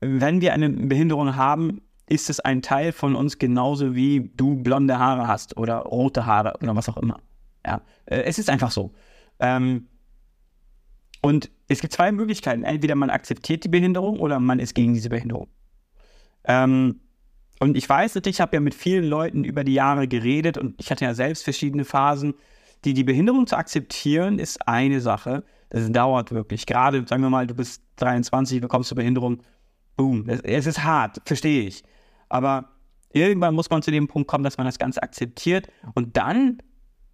wenn 0.00 0.40
wir 0.40 0.54
eine 0.54 0.70
Behinderung 0.70 1.36
haben, 1.36 1.82
ist 2.08 2.30
es 2.30 2.40
ein 2.40 2.62
Teil 2.62 2.92
von 2.92 3.14
uns 3.14 3.38
genauso 3.38 3.94
wie 3.94 4.30
du 4.36 4.56
blonde 4.56 4.98
Haare 4.98 5.28
hast 5.28 5.58
oder 5.58 5.80
rote 5.80 6.24
Haare 6.24 6.54
oder 6.62 6.74
was 6.74 6.88
auch 6.88 6.96
immer. 6.96 7.20
Ja, 7.66 7.82
äh, 8.06 8.22
es 8.22 8.38
ist 8.38 8.48
einfach 8.48 8.70
so. 8.70 8.94
Ähm, 9.38 9.88
und 11.20 11.50
es 11.68 11.82
gibt 11.82 11.92
zwei 11.92 12.10
Möglichkeiten. 12.10 12.62
Entweder 12.62 12.94
man 12.94 13.10
akzeptiert 13.10 13.64
die 13.64 13.68
Behinderung 13.68 14.18
oder 14.18 14.40
man 14.40 14.60
ist 14.60 14.74
gegen 14.74 14.94
diese 14.94 15.10
Behinderung. 15.10 15.48
Ähm, 16.44 17.00
und 17.60 17.76
ich 17.76 17.86
weiß 17.88 18.14
natürlich, 18.14 18.36
ich 18.36 18.40
habe 18.40 18.56
ja 18.56 18.60
mit 18.60 18.74
vielen 18.74 19.04
Leuten 19.04 19.44
über 19.44 19.64
die 19.64 19.74
Jahre 19.74 20.08
geredet 20.08 20.56
und 20.56 20.74
ich 20.80 20.90
hatte 20.90 21.04
ja 21.04 21.14
selbst 21.14 21.44
verschiedene 21.44 21.84
Phasen. 21.84 22.34
Die, 22.86 22.94
die 22.94 23.04
Behinderung 23.04 23.46
zu 23.46 23.56
akzeptieren, 23.56 24.38
ist 24.38 24.66
eine 24.66 25.00
Sache. 25.02 25.44
Das 25.68 25.92
dauert 25.92 26.32
wirklich. 26.32 26.64
Gerade, 26.64 27.06
sagen 27.06 27.22
wir 27.22 27.28
mal, 27.28 27.46
du 27.46 27.54
bist 27.54 27.82
23, 27.96 28.62
bekommst 28.62 28.90
du 28.90 28.94
Behinderung. 28.94 29.42
Boom. 29.96 30.26
Es 30.28 30.66
ist 30.66 30.82
hart, 30.82 31.20
verstehe 31.26 31.66
ich. 31.66 31.84
Aber 32.30 32.70
irgendwann 33.12 33.54
muss 33.54 33.68
man 33.68 33.82
zu 33.82 33.90
dem 33.90 34.08
Punkt 34.08 34.26
kommen, 34.26 34.44
dass 34.44 34.56
man 34.56 34.64
das 34.64 34.78
Ganze 34.78 35.02
akzeptiert. 35.02 35.68
Und 35.94 36.16
dann 36.16 36.62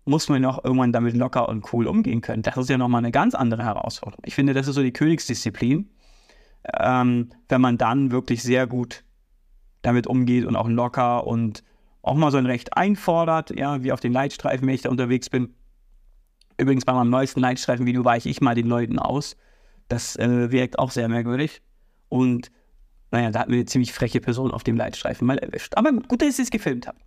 muss 0.05 0.29
man 0.29 0.45
auch 0.45 0.65
irgendwann 0.65 0.93
damit 0.93 1.17
locker 1.17 1.49
und 1.49 1.73
cool 1.73 1.89
umgehen 1.89 2.21
können. 2.21 2.43
Das 2.43 2.57
ist 2.57 2.71
ja 2.71 2.79
nochmal 2.79 3.01
eine 3.01 3.11
ganz 3.11 3.35
andere 3.35 3.65
Herausforderung. 3.65 4.23
Ich 4.25 4.37
finde, 4.37 4.55
das 4.55 4.69
ist 4.69 4.77
so 4.77 4.83
die 4.85 4.93
Königsdisziplin, 4.93 5.91
ähm, 6.79 7.31
wenn 7.49 7.61
man 7.61 7.79
dann 7.79 8.13
wirklich 8.13 8.45
sehr 8.45 8.69
gut 8.69 9.03
damit 9.87 10.09
umgeht 10.09 10.45
und 10.45 10.57
auch 10.57 10.69
locker 10.69 11.27
und 11.27 11.63
auch 12.03 12.15
mal 12.15 12.33
so 12.33 12.39
ein 12.39 12.47
Recht 12.47 12.77
einfordert, 12.77 13.57
ja, 13.57 13.83
wie 13.83 13.93
auf 13.93 14.01
den 14.01 14.13
Leitstreifen, 14.13 14.67
wenn 14.67 14.75
ich 14.75 14.83
da 14.83 14.91
unterwegs 14.91 15.31
bin. 15.31 15.55
Übrigens 16.59 16.85
bei 16.85 16.93
meinem 16.93 17.11
neuesten 17.11 17.41
Leitstreifen-Video 17.41 18.05
weiche 18.05 18.29
ich 18.29 18.41
mal 18.41 18.55
den 18.55 18.67
Leuten 18.67 18.99
aus. 18.99 19.37
Das 19.89 20.17
äh, 20.17 20.51
wirkt 20.51 20.79
auch 20.79 20.91
sehr 20.91 21.09
merkwürdig. 21.09 21.63
Und 22.09 22.51
naja, 23.13 23.31
da 23.31 23.41
hat 23.41 23.49
mir 23.49 23.57
eine 23.57 23.65
ziemlich 23.67 23.93
freche 23.93 24.21
Person 24.21 24.51
auf 24.51 24.65
dem 24.65 24.77
Leitstreifen 24.77 25.27
mal 25.27 25.39
erwischt. 25.39 25.75
Aber 25.77 25.93
gut, 25.93 26.21
dass 26.21 26.39
ich 26.39 26.45
es 26.45 26.51
gefilmt 26.51 26.89
habe. 26.89 26.99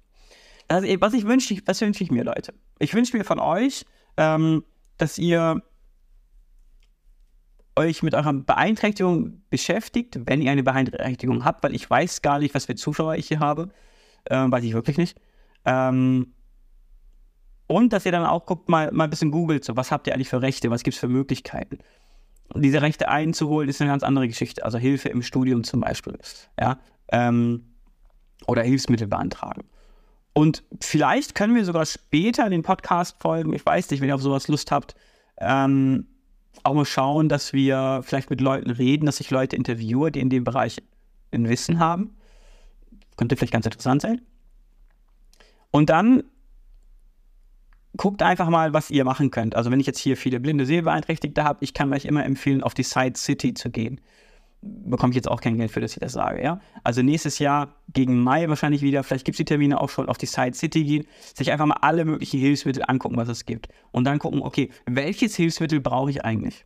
Also, 0.70 0.88
was 1.02 1.14
ich 1.14 1.26
wünsche, 1.26 1.58
was 1.66 1.82
wünsche 1.82 2.04
ich 2.04 2.12
mir, 2.12 2.24
Leute? 2.24 2.54
Ich 2.78 2.94
wünsche 2.94 3.18
mir 3.18 3.26
von 3.26 3.40
euch, 3.40 3.86
ähm, 4.16 4.64
dass 4.98 5.18
ihr 5.18 5.62
euch 7.80 8.04
mit 8.04 8.14
eurer 8.14 8.34
Beeinträchtigung 8.34 9.42
beschäftigt, 9.50 10.20
wenn 10.26 10.42
ihr 10.42 10.52
eine 10.52 10.64
Beeinträchtigung 10.64 11.46
habt, 11.46 11.64
weil 11.64 11.74
ich 11.74 11.90
weiß 11.90 12.22
gar 12.22 12.40
nicht, 12.40 12.54
was 12.54 12.66
für 12.66 12.76
Zuschauer 12.76 13.16
ich 13.16 13.28
hier 13.28 13.40
habe. 13.40 13.70
Ähm, 14.30 14.52
weiß 14.52 14.64
ich 14.64 14.74
wirklich 14.74 14.98
nicht. 14.98 15.18
Ähm, 15.66 16.34
und 17.68 17.94
dass 17.94 18.06
ihr 18.06 18.12
dann 18.12 18.26
auch 18.26 18.46
guckt, 18.46 18.68
mal, 18.68 18.92
mal 18.92 19.06
ein 19.06 19.10
bisschen 19.10 19.32
googelt, 19.32 19.64
so, 19.64 19.78
was 19.78 19.92
habt 19.92 20.08
ihr 20.08 20.14
eigentlich 20.14 20.30
für 20.30 20.42
Rechte, 20.42 20.70
was 20.70 20.84
gibt 20.84 20.96
es 20.96 21.00
für 21.00 21.08
Möglichkeiten. 21.08 21.80
Und 22.54 22.64
diese 22.64 22.82
Rechte 22.82 23.10
einzuholen, 23.10 23.70
ist 23.70 23.80
eine 23.80 23.92
ganz 23.92 24.04
andere 24.04 24.28
Geschichte. 24.28 24.66
Also 24.66 24.78
Hilfe 24.78 25.10
im 25.10 25.22
Studium 25.22 25.64
zum 25.64 25.82
Beispiel. 25.82 26.18
Ja? 26.60 26.80
Ähm, 27.12 27.76
oder 28.48 28.64
Hilfsmittel 28.64 29.08
beantragen. 29.08 29.64
Und 30.34 30.64
vielleicht 30.82 31.36
können 31.36 31.56
wir 31.56 31.66
sogar 31.66 31.86
später 31.86 32.46
in 32.46 32.52
den 32.52 32.64
Podcast-Folgen, 32.64 33.54
ich 33.54 33.66
weiß 33.66 33.90
nicht, 33.92 34.02
wenn 34.02 34.10
ihr 34.10 34.16
auf 34.16 34.22
sowas 34.22 34.48
Lust 34.48 34.72
habt, 34.72 34.96
ähm, 35.38 36.08
auch 36.64 36.74
mal 36.74 36.86
schauen, 36.86 37.30
dass 37.30 37.54
wir 37.54 38.02
vielleicht 38.04 38.30
mit 38.30 38.42
Leuten 38.42 38.70
reden, 38.70 39.06
dass 39.06 39.20
ich 39.20 39.32
Leute 39.32 39.56
interviewe, 39.56 40.12
die 40.12 40.20
in 40.20 40.30
dem 40.30 40.44
Bereich 40.44 40.82
ein 41.32 41.48
Wissen 41.48 41.80
haben. 41.80 42.16
Könnte 43.18 43.36
vielleicht 43.36 43.54
ganz 43.54 43.66
interessant 43.66 44.02
sein. 44.02 44.22
Und 45.72 45.90
dann 45.90 46.24
guckt 47.98 48.22
einfach 48.22 48.50
mal, 48.50 48.74
was 48.74 48.90
ihr 48.92 49.04
machen 49.04 49.32
könnt. 49.32 49.56
Also 49.56 49.72
wenn 49.72 49.80
ich 49.80 49.88
jetzt 49.88 50.00
hier 50.00 50.18
viele 50.18 50.40
blinde 50.40 50.66
Sehbeeinträchtigte 50.66 51.44
habe, 51.44 51.64
ich 51.64 51.74
kann 51.74 51.94
euch 51.94 52.06
immer 52.06 52.26
empfehlen, 52.26 52.64
auf 52.64 52.74
die 52.74 52.84
Side 52.84 53.18
City 53.18 53.54
zu 53.54 53.70
gehen 53.70 54.02
bekomme 54.62 55.12
ich 55.12 55.16
jetzt 55.16 55.30
auch 55.30 55.40
kein 55.42 55.58
Geld 55.58 55.72
für, 55.72 55.80
dass 55.80 55.94
ich 55.94 56.00
das 56.00 56.14
sage, 56.14 56.44
ja. 56.44 56.60
Also 56.84 57.02
nächstes 57.02 57.40
Jahr 57.40 57.76
gegen 57.94 58.22
Mai 58.22 58.50
wahrscheinlich 58.50 58.82
wieder, 58.82 59.04
vielleicht 59.04 59.26
gibt 59.26 59.36
es 59.36 59.38
die 59.38 59.46
Termine 59.46 59.80
auch 59.80 59.90
schon, 59.90 60.10
auf 60.10 60.18
die 60.18 60.26
Side 60.26 60.54
City 60.54 60.84
gehen, 60.84 61.06
sich 61.34 61.52
einfach 61.52 61.66
mal 61.66 61.78
alle 61.82 62.04
möglichen 62.06 62.40
Hilfsmittel 62.40 62.84
angucken, 62.88 63.18
was 63.18 63.30
es 63.30 63.46
gibt. 63.46 63.70
Und 63.92 64.04
dann 64.06 64.20
gucken, 64.20 64.42
okay, 64.42 64.70
welches 64.86 65.36
Hilfsmittel 65.36 65.80
brauche 65.80 66.10
ich 66.10 66.26
eigentlich? 66.26 66.66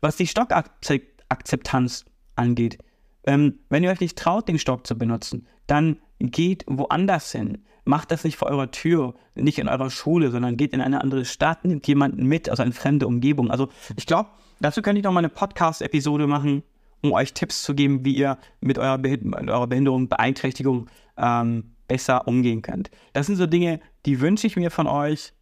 Was 0.00 0.16
die 0.16 0.28
Stockakzeptanz 0.28 2.04
angeht, 2.36 2.78
ähm, 3.26 3.58
wenn 3.68 3.82
ihr 3.82 3.90
euch 3.90 4.00
nicht 4.00 4.16
traut, 4.16 4.48
den 4.48 4.58
Stock 4.58 4.86
zu 4.86 4.96
benutzen, 4.96 5.46
dann 5.66 5.98
geht 6.20 6.64
woanders 6.68 7.32
hin. 7.32 7.64
Macht 7.84 8.10
das 8.12 8.22
nicht 8.22 8.36
vor 8.36 8.48
eurer 8.48 8.70
Tür, 8.70 9.14
nicht 9.34 9.58
in 9.58 9.68
eurer 9.68 9.90
Schule, 9.90 10.30
sondern 10.30 10.56
geht 10.56 10.72
in 10.72 10.80
eine 10.80 11.00
andere 11.00 11.24
Stadt, 11.24 11.64
nimmt 11.64 11.86
jemanden 11.88 12.26
mit, 12.26 12.48
also 12.48 12.62
eine 12.62 12.72
fremde 12.72 13.06
Umgebung. 13.06 13.50
Also 13.50 13.68
ich 13.96 14.06
glaube, 14.06 14.30
dazu 14.60 14.82
könnte 14.82 15.00
ich 15.00 15.04
noch 15.04 15.12
mal 15.12 15.20
eine 15.20 15.30
Podcast-Episode 15.30 16.26
machen, 16.26 16.62
um 17.02 17.12
euch 17.12 17.32
Tipps 17.32 17.62
zu 17.62 17.74
geben, 17.74 18.04
wie 18.04 18.16
ihr 18.16 18.38
mit 18.60 18.78
eurer, 18.78 18.98
Behind 18.98 19.24
mit 19.24 19.50
eurer 19.50 19.66
Behinderung, 19.66 20.08
Beeinträchtigung 20.08 20.86
ähm, 21.16 21.74
besser 21.86 22.28
umgehen 22.28 22.62
könnt. 22.62 22.90
Das 23.12 23.26
sind 23.26 23.36
so 23.36 23.46
Dinge, 23.46 23.80
die 24.06 24.20
wünsche 24.20 24.46
ich 24.46 24.56
mir 24.56 24.70
von 24.70 24.86
euch, 24.86 25.32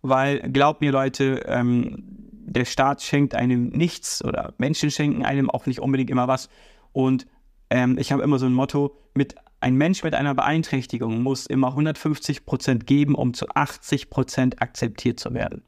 weil 0.00 0.40
glaubt 0.50 0.80
mir 0.80 0.92
Leute, 0.92 1.42
ähm, 1.46 2.22
der 2.44 2.64
Staat 2.64 3.02
schenkt 3.02 3.34
einem 3.34 3.68
nichts 3.68 4.24
oder 4.24 4.54
Menschen 4.58 4.90
schenken 4.90 5.24
einem 5.24 5.48
auch 5.48 5.66
nicht 5.66 5.80
unbedingt 5.80 6.10
immer 6.10 6.28
was. 6.28 6.48
Und 6.92 7.26
ähm, 7.70 7.96
ich 7.98 8.12
habe 8.12 8.22
immer 8.22 8.38
so 8.38 8.46
ein 8.46 8.52
Motto, 8.52 8.96
mit, 9.14 9.36
ein 9.60 9.76
Mensch 9.76 10.02
mit 10.02 10.14
einer 10.14 10.34
Beeinträchtigung 10.34 11.22
muss 11.22 11.46
immer 11.46 11.68
150 11.68 12.44
Prozent 12.44 12.86
geben, 12.86 13.14
um 13.14 13.32
zu 13.32 13.48
80 13.48 14.10
Prozent 14.10 14.60
akzeptiert 14.60 15.20
zu 15.20 15.34
werden. 15.34 15.62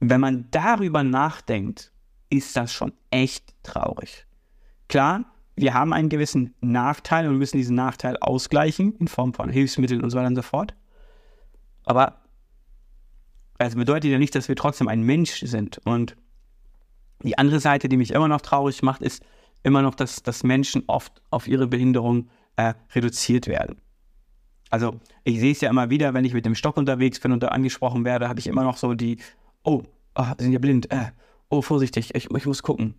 Wenn 0.00 0.20
man 0.20 0.48
darüber 0.50 1.02
nachdenkt, 1.02 1.92
ist 2.36 2.56
das 2.56 2.72
schon 2.72 2.92
echt 3.10 3.54
traurig. 3.62 4.26
Klar, 4.88 5.24
wir 5.56 5.74
haben 5.74 5.92
einen 5.92 6.08
gewissen 6.08 6.54
Nachteil 6.60 7.28
und 7.28 7.38
müssen 7.38 7.56
diesen 7.56 7.76
Nachteil 7.76 8.16
ausgleichen 8.18 8.94
in 8.96 9.08
Form 9.08 9.34
von 9.34 9.50
Hilfsmitteln 9.50 10.02
und 10.02 10.10
so 10.10 10.18
weiter 10.18 10.28
und 10.28 10.36
so 10.36 10.42
fort. 10.42 10.74
Aber 11.84 12.20
das 13.58 13.76
bedeutet 13.76 14.10
ja 14.10 14.18
nicht, 14.18 14.34
dass 14.34 14.48
wir 14.48 14.56
trotzdem 14.56 14.88
ein 14.88 15.02
Mensch 15.02 15.40
sind. 15.40 15.80
Und 15.84 16.16
die 17.22 17.38
andere 17.38 17.60
Seite, 17.60 17.88
die 17.88 17.96
mich 17.96 18.10
immer 18.10 18.28
noch 18.28 18.40
traurig 18.40 18.82
macht, 18.82 19.00
ist 19.00 19.24
immer 19.62 19.82
noch, 19.82 19.94
dass, 19.94 20.22
dass 20.22 20.42
Menschen 20.42 20.82
oft 20.86 21.22
auf 21.30 21.46
ihre 21.46 21.66
Behinderung 21.66 22.28
äh, 22.56 22.74
reduziert 22.94 23.46
werden. 23.46 23.80
Also 24.70 24.98
ich 25.22 25.38
sehe 25.38 25.52
es 25.52 25.60
ja 25.60 25.70
immer 25.70 25.90
wieder, 25.90 26.14
wenn 26.14 26.24
ich 26.24 26.34
mit 26.34 26.44
dem 26.46 26.54
Stock 26.54 26.76
unterwegs 26.76 27.20
bin 27.20 27.32
und 27.32 27.42
da 27.42 27.48
angesprochen 27.48 28.04
werde, 28.04 28.28
habe 28.28 28.40
ich 28.40 28.48
immer 28.48 28.64
noch 28.64 28.76
so 28.76 28.94
die, 28.94 29.18
oh, 29.62 29.82
oh 30.16 30.26
sind 30.38 30.52
ja 30.52 30.58
blind, 30.58 30.90
äh, 30.90 31.12
oh, 31.48 31.62
vorsichtig, 31.62 32.14
ich, 32.14 32.30
ich 32.30 32.46
muss 32.46 32.62
gucken. 32.62 32.94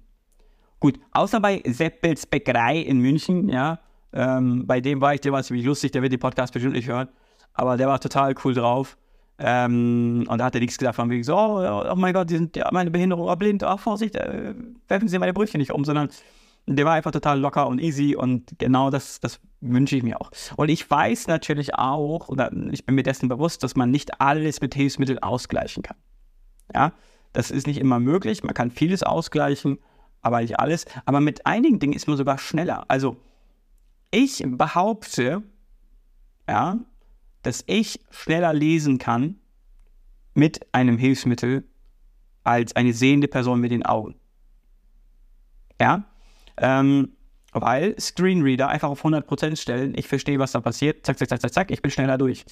Gut, 0.80 1.00
außer 1.12 1.40
bei 1.40 1.62
Seppels 1.66 2.26
Bäckerei 2.26 2.80
in 2.80 3.00
München, 3.00 3.50
ja, 3.50 3.80
ähm, 4.14 4.66
bei 4.66 4.82
dem 4.82 5.02
war 5.02 5.14
ich, 5.14 5.22
der 5.22 5.32
war 5.32 5.44
ziemlich 5.44 5.66
lustig, 5.66 5.92
der 5.92 6.02
wird 6.02 6.14
die 6.14 6.18
Podcast 6.18 6.54
bestimmt 6.54 6.76
nicht 6.76 6.88
hören, 6.88 7.10
aber 7.54 7.78
der 7.78 7.88
war 7.88 8.00
total 8.00 8.36
cool 8.44 8.54
drauf. 8.54 8.98
Ähm, 9.38 10.26
und 10.30 10.38
da 10.38 10.46
hat 10.46 10.56
er 10.56 10.62
nichts 10.62 10.78
gesagt 10.78 10.96
von 10.96 11.10
wegen 11.10 11.24
so, 11.24 11.36
oh, 11.36 11.84
oh 11.92 11.96
mein 11.96 12.14
Gott, 12.14 12.30
die 12.30 12.38
sind 12.38 12.56
ja, 12.56 12.70
meine 12.72 12.90
Behinderung, 12.90 13.28
oh, 13.28 13.36
blind, 13.36 13.64
oh, 13.64 13.78
Vorsicht, 13.78 14.16
äh, 14.16 14.54
werfen 14.88 15.10
Sie 15.10 15.20
meine 15.20 15.34
Brötchen 15.34 15.60
nicht 15.60 15.74
um, 15.74 15.84
sondern 15.84 16.10
der 16.68 16.86
war 16.86 16.94
einfach 16.94 17.12
total 17.12 17.40
locker 17.40 17.68
und 17.68 17.80
easy 17.80 18.16
und 18.16 18.58
genau 18.58 18.90
das, 18.90 19.20
das 19.20 19.40
wünsche 19.62 19.98
ich 19.98 20.04
mir 20.04 20.20
auch. 20.20 20.32
Und 20.56 20.70
ich 20.70 20.90
weiß 20.90 21.28
natürlich 21.28 21.76
auch, 21.76 22.30
oder 22.30 22.52
ich 22.72 22.86
bin 22.86 22.96
mir 22.96 23.04
dessen 23.04 23.30
bewusst, 23.30 23.62
dass 23.64 23.76
man 23.76 23.92
nicht 23.92 24.22
alles 24.22 24.62
mit 24.62 24.74
Hilfsmitteln 24.74 25.20
ausgleichen 25.20 25.84
kann. 25.84 25.98
Ja, 26.74 26.94
das 27.36 27.52
ist 27.52 27.68
nicht 27.68 27.80
immer 27.80 28.00
möglich. 28.00 28.44
Man 28.44 28.54
kann 28.54 28.72
vieles 28.72 29.04
ausgleichen, 29.04 29.78
aber 30.22 30.42
nicht 30.42 30.58
alles. 30.58 30.86
Aber 31.06 31.20
mit 31.20 31.46
einigen 31.46 31.80
Dingen 31.80 31.94
ist 31.94 32.08
man 32.08 32.16
sogar 32.16 32.38
schneller. 32.38 32.86
Also 32.88 33.18
ich 34.10 34.42
behaupte, 34.46 35.44
ja, 36.48 36.80
dass 37.44 37.64
ich 37.68 38.00
schneller 38.10 38.54
lesen 38.54 39.00
kann 39.00 39.36
mit 40.34 40.74
einem 40.74 40.98
Hilfsmittel 40.98 41.66
als 42.46 42.76
eine 42.76 42.94
sehende 42.94 43.28
Person 43.28 43.60
mit 43.60 43.72
den 43.72 43.86
Augen. 43.86 44.16
Ja, 45.80 46.06
ähm, 46.58 47.18
weil 47.52 48.00
Screenreader 48.00 48.70
einfach 48.70 48.90
auf 48.90 49.04
100% 49.04 49.58
stellen, 49.58 49.94
ich 49.98 50.08
verstehe, 50.08 50.40
was 50.40 50.54
da 50.54 50.62
passiert, 50.62 51.06
zack, 51.06 51.20
zack, 51.20 51.28
zack, 51.28 51.42
zack, 51.42 51.54
zack, 51.54 51.72
ich 51.72 51.82
bin 51.82 51.92
schneller 51.92 52.18
durch. 52.18 52.46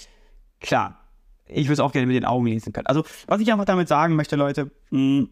Klar, 0.59 1.02
ich 1.47 1.65
würde 1.65 1.73
es 1.73 1.79
auch 1.79 1.91
gerne 1.91 2.07
mit 2.07 2.15
den 2.15 2.25
Augen 2.25 2.45
lesen 2.45 2.73
können. 2.73 2.87
Also, 2.87 3.03
was 3.27 3.41
ich 3.41 3.51
einfach 3.51 3.65
damit 3.65 3.87
sagen 3.87 4.15
möchte, 4.15 4.35
Leute, 4.35 4.71
mh, 4.91 4.99
hm, 4.99 5.29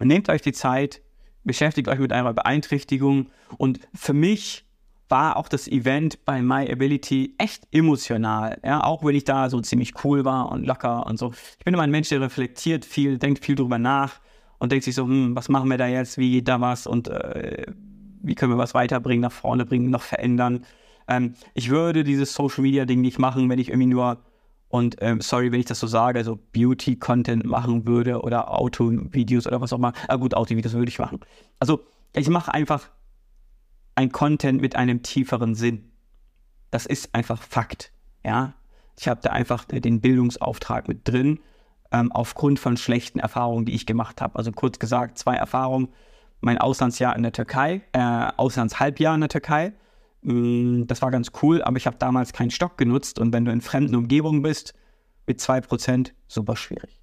nehmt 0.00 0.28
euch 0.28 0.42
die 0.42 0.52
Zeit, 0.52 1.02
beschäftigt 1.44 1.88
euch 1.88 1.98
mit 1.98 2.12
einer 2.12 2.32
Beeinträchtigung 2.32 3.30
und 3.58 3.80
für 3.94 4.12
mich 4.12 4.64
war 5.08 5.36
auch 5.36 5.48
das 5.48 5.68
Event 5.68 6.24
bei 6.24 6.40
My 6.40 6.70
Ability 6.70 7.34
echt 7.36 7.68
emotional, 7.70 8.58
ja, 8.64 8.82
auch 8.82 9.04
wenn 9.04 9.14
ich 9.14 9.24
da 9.24 9.50
so 9.50 9.60
ziemlich 9.60 9.92
cool 10.04 10.24
war 10.24 10.50
und 10.50 10.64
locker 10.66 11.06
und 11.06 11.18
so. 11.18 11.32
Ich 11.58 11.64
bin 11.64 11.74
immer 11.74 11.82
ein 11.82 11.90
Mensch, 11.90 12.08
der 12.08 12.22
reflektiert 12.22 12.84
viel, 12.86 13.18
denkt 13.18 13.44
viel 13.44 13.54
drüber 13.54 13.78
nach 13.78 14.20
und 14.58 14.72
denkt 14.72 14.84
sich 14.84 14.94
so, 14.94 15.04
hm, 15.04 15.36
was 15.36 15.50
machen 15.50 15.68
wir 15.68 15.76
da 15.76 15.86
jetzt, 15.86 16.16
wie 16.16 16.30
geht 16.30 16.48
da 16.48 16.60
was 16.60 16.86
und 16.86 17.08
äh, 17.08 17.66
wie 18.22 18.34
können 18.34 18.52
wir 18.52 18.58
was 18.58 18.72
weiterbringen, 18.74 19.20
nach 19.20 19.32
vorne 19.32 19.66
bringen, 19.66 19.90
noch 19.90 20.02
verändern. 20.02 20.64
Ähm, 21.08 21.34
ich 21.52 21.68
würde 21.68 22.04
dieses 22.04 22.32
Social 22.32 22.62
Media 22.62 22.86
Ding 22.86 23.02
nicht 23.02 23.18
machen, 23.18 23.50
wenn 23.50 23.58
ich 23.58 23.68
irgendwie 23.68 23.88
nur 23.88 24.22
Und 24.72 24.96
ähm, 25.00 25.20
sorry, 25.20 25.52
wenn 25.52 25.60
ich 25.60 25.66
das 25.66 25.80
so 25.80 25.86
sage, 25.86 26.24
so 26.24 26.38
Beauty-Content 26.54 27.44
machen 27.44 27.86
würde 27.86 28.22
oder 28.22 28.50
Auto-Videos 28.58 29.46
oder 29.46 29.60
was 29.60 29.70
auch 29.74 29.76
immer. 29.76 29.92
Ah, 30.08 30.16
gut, 30.16 30.32
Auto-Videos 30.32 30.72
würde 30.72 30.88
ich 30.88 30.98
machen. 30.98 31.20
Also, 31.60 31.80
ich 32.16 32.30
mache 32.30 32.54
einfach 32.54 32.88
ein 33.96 34.12
Content 34.12 34.62
mit 34.62 34.74
einem 34.74 35.02
tieferen 35.02 35.54
Sinn. 35.54 35.92
Das 36.70 36.86
ist 36.86 37.14
einfach 37.14 37.42
Fakt. 37.42 37.92
Ja, 38.24 38.54
ich 38.98 39.08
habe 39.08 39.20
da 39.22 39.28
einfach 39.28 39.66
den 39.66 40.00
Bildungsauftrag 40.00 40.88
mit 40.88 41.06
drin, 41.06 41.40
ähm, 41.90 42.10
aufgrund 42.10 42.58
von 42.58 42.78
schlechten 42.78 43.18
Erfahrungen, 43.18 43.66
die 43.66 43.74
ich 43.74 43.84
gemacht 43.84 44.22
habe. 44.22 44.36
Also 44.36 44.52
kurz 44.52 44.78
gesagt, 44.78 45.18
zwei 45.18 45.34
Erfahrungen. 45.34 45.88
Mein 46.40 46.56
Auslandsjahr 46.56 47.14
in 47.14 47.22
der 47.22 47.32
Türkei, 47.32 47.82
äh, 47.92 48.30
Auslandshalbjahr 48.38 49.16
in 49.16 49.20
der 49.20 49.28
Türkei. 49.28 49.74
Mm, 50.22 50.84
das 50.86 51.02
war 51.02 51.10
ganz 51.10 51.32
cool, 51.42 51.62
aber 51.62 51.76
ich 51.76 51.86
habe 51.86 51.96
damals 51.98 52.32
keinen 52.32 52.50
Stock 52.50 52.78
genutzt 52.78 53.18
und 53.18 53.32
wenn 53.32 53.44
du 53.44 53.52
in 53.52 53.60
fremden 53.60 53.94
Umgebungen 53.94 54.42
bist, 54.42 54.74
mit 55.26 55.40
2%, 55.40 56.12
super 56.26 56.56
schwierig. 56.56 57.00